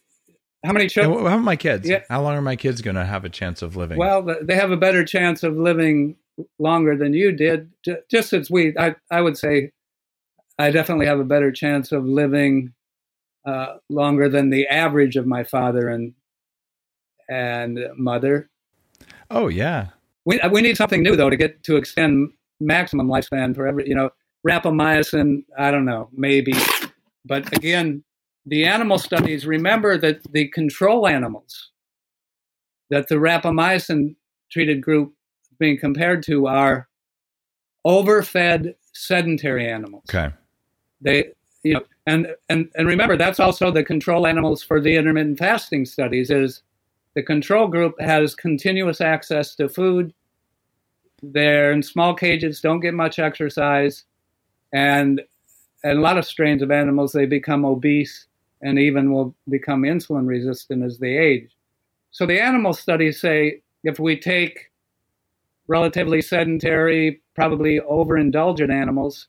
[0.65, 1.19] how many children?
[1.19, 1.87] How about my kids?
[1.87, 2.03] Yeah.
[2.09, 3.97] How long are my kids going to have a chance of living?
[3.97, 6.15] Well, they have a better chance of living
[6.57, 7.71] longer than you did.
[8.09, 9.71] Just as we, I, I would say,
[10.57, 12.73] I definitely have a better chance of living
[13.45, 16.13] uh, longer than the average of my father and
[17.29, 18.49] and mother.
[19.29, 19.89] Oh yeah.
[20.25, 22.31] We we need something new though to get to extend
[22.63, 24.09] maximum lifespan for every you know
[24.47, 25.43] rapamycin.
[25.57, 26.53] I don't know maybe,
[27.25, 28.03] but again,
[28.45, 31.71] the animal studies, remember that the control animals
[32.89, 34.15] that the rapamycin
[34.51, 35.13] treated group
[35.59, 36.87] being compared to are
[37.85, 40.03] overfed sedentary animals.
[40.09, 40.33] Okay.
[41.01, 41.31] They
[41.63, 45.85] you know and and and remember that's also the control animals for the intermittent fasting
[45.85, 46.61] studies is
[47.15, 50.13] the control group has continuous access to food.
[51.23, 54.03] They're in small cages, don't get much exercise,
[54.73, 55.21] and
[55.83, 58.27] and a lot of strains of animals they become obese
[58.61, 61.49] and even will become insulin resistant as they age.
[62.11, 64.71] So the animal studies say if we take
[65.67, 69.27] relatively sedentary, probably overindulgent animals,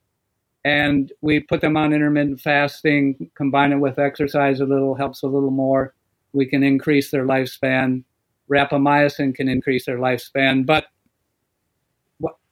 [0.65, 5.27] and we put them on intermittent fasting, combine it with exercise a little, helps a
[5.27, 5.95] little more,
[6.33, 8.03] we can increase their lifespan.
[8.51, 10.67] Rapamycin can increase their lifespan.
[10.67, 10.87] But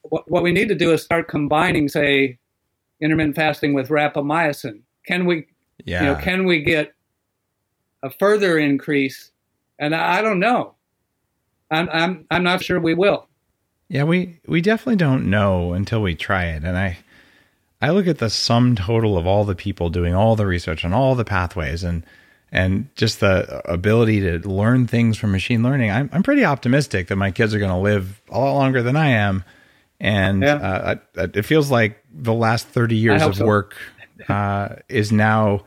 [0.03, 2.39] what, what, we need to do is start combining, say,
[3.01, 4.83] intermittent fasting with rapamycin.
[5.07, 5.47] Can we
[5.85, 6.01] yeah.
[6.01, 6.95] You know, can we get
[8.03, 9.31] a further increase?
[9.79, 10.75] And I don't know.
[11.71, 13.29] I'm I'm I'm not sure we will.
[13.89, 16.65] Yeah, we we definitely don't know until we try it.
[16.65, 16.99] And I
[17.81, 20.93] I look at the sum total of all the people doing all the research on
[20.93, 22.05] all the pathways and
[22.53, 25.91] and just the ability to learn things from machine learning.
[25.91, 28.97] I'm I'm pretty optimistic that my kids are going to live a lot longer than
[28.97, 29.43] I am.
[30.03, 30.97] And yeah.
[31.17, 33.47] uh, it feels like the last 30 years of so.
[33.47, 33.77] work
[34.29, 35.63] uh, is now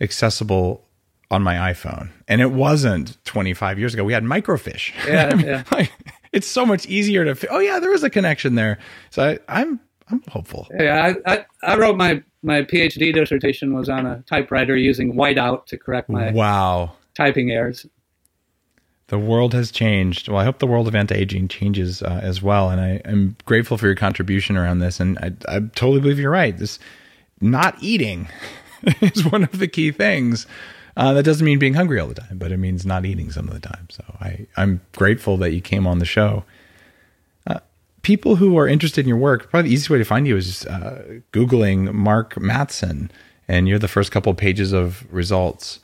[0.00, 0.84] accessible
[1.30, 2.10] on my iPhone.
[2.28, 4.04] And it wasn't 25 years ago.
[4.04, 4.92] We had microfiche.
[5.06, 5.64] Yeah, yeah.
[5.72, 5.90] like,
[6.32, 8.78] it's so much easier to, fi- oh, yeah, there is a connection there.
[9.08, 10.68] So I, I'm, I'm hopeful.
[10.78, 15.64] Yeah, I, I, I wrote my, my PhD dissertation was on a typewriter using whiteout
[15.66, 16.92] to correct my Wow.
[17.14, 17.86] typing errors.
[19.08, 20.28] The world has changed.
[20.28, 22.70] Well, I hope the world of anti-aging changes uh, as well.
[22.70, 25.00] And I am grateful for your contribution around this.
[25.00, 26.56] And I, I totally believe you're right.
[26.56, 26.78] This
[27.40, 28.28] not eating
[29.00, 30.46] is one of the key things.
[30.96, 33.48] Uh, that doesn't mean being hungry all the time, but it means not eating some
[33.48, 33.86] of the time.
[33.88, 36.44] So I, I'm grateful that you came on the show.
[37.46, 37.60] Uh,
[38.02, 40.66] people who are interested in your work, probably the easiest way to find you is
[40.66, 43.10] uh, Googling Mark Mattson,
[43.46, 45.78] and you're the first couple pages of results.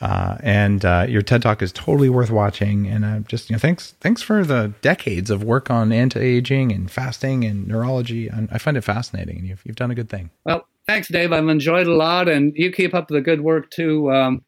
[0.00, 2.86] Uh, and uh, your TED Talk is totally worth watching.
[2.86, 6.72] And uh, just you know, thanks thanks for the decades of work on anti aging
[6.72, 8.30] and fasting and neurology.
[8.30, 10.30] I, I find it fascinating, and you've you've done a good thing.
[10.44, 11.32] Well, thanks, Dave.
[11.32, 14.12] I've enjoyed a lot, and you keep up the good work too.
[14.12, 14.44] Um,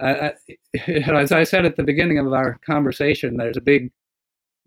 [0.00, 0.32] I, I,
[1.12, 3.92] as I said at the beginning of our conversation, there's a big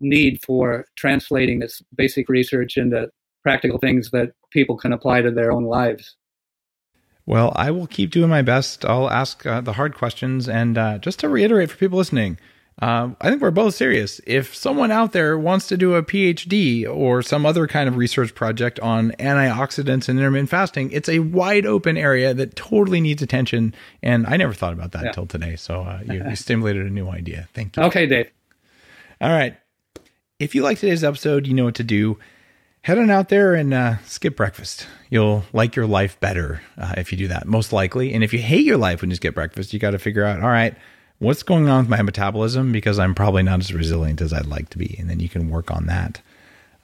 [0.00, 3.08] need for translating this basic research into
[3.42, 6.16] practical things that people can apply to their own lives.
[7.26, 8.84] Well, I will keep doing my best.
[8.84, 10.48] I'll ask uh, the hard questions.
[10.48, 12.38] And uh, just to reiterate for people listening,
[12.82, 14.20] uh, I think we're both serious.
[14.26, 18.34] If someone out there wants to do a PhD or some other kind of research
[18.34, 23.74] project on antioxidants and intermittent fasting, it's a wide open area that totally needs attention.
[24.02, 25.08] And I never thought about that Yeah.
[25.08, 25.56] until today.
[25.56, 27.48] So uh, you, you stimulated a new idea.
[27.54, 27.84] Thank you.
[27.84, 28.30] Okay, Dave.
[29.20, 29.56] All right.
[30.38, 32.18] If you like today's episode, you know what to do.
[32.84, 34.86] Head on out there and uh, skip breakfast.
[35.08, 38.12] You'll like your life better uh, if you do that, most likely.
[38.12, 40.42] And if you hate your life when you skip breakfast, you got to figure out,
[40.42, 40.76] all right,
[41.18, 42.72] what's going on with my metabolism?
[42.72, 44.96] Because I'm probably not as resilient as I'd like to be.
[44.98, 46.20] And then you can work on that.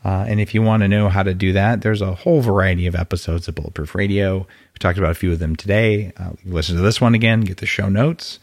[0.03, 2.87] Uh, and if you want to know how to do that, there's a whole variety
[2.87, 4.39] of episodes of Bulletproof Radio.
[4.39, 6.15] We talked about a few of them today.
[6.17, 8.39] Uh, listen to this one again, get the show notes.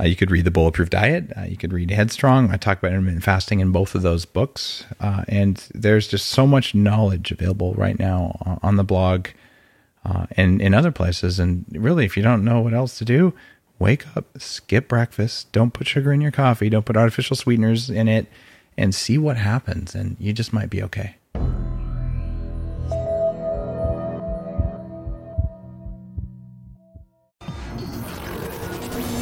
[0.00, 1.32] Uh, you could read the Bulletproof Diet.
[1.36, 2.50] Uh, you could read Headstrong.
[2.50, 4.84] I talk about intermittent fasting in both of those books.
[5.00, 9.28] Uh, and there's just so much knowledge available right now uh, on the blog
[10.04, 11.38] uh, and in other places.
[11.38, 13.34] And really, if you don't know what else to do,
[13.78, 18.08] wake up, skip breakfast, don't put sugar in your coffee, don't put artificial sweeteners in
[18.08, 18.26] it,
[18.76, 19.94] and see what happens.
[19.94, 21.16] And you just might be okay.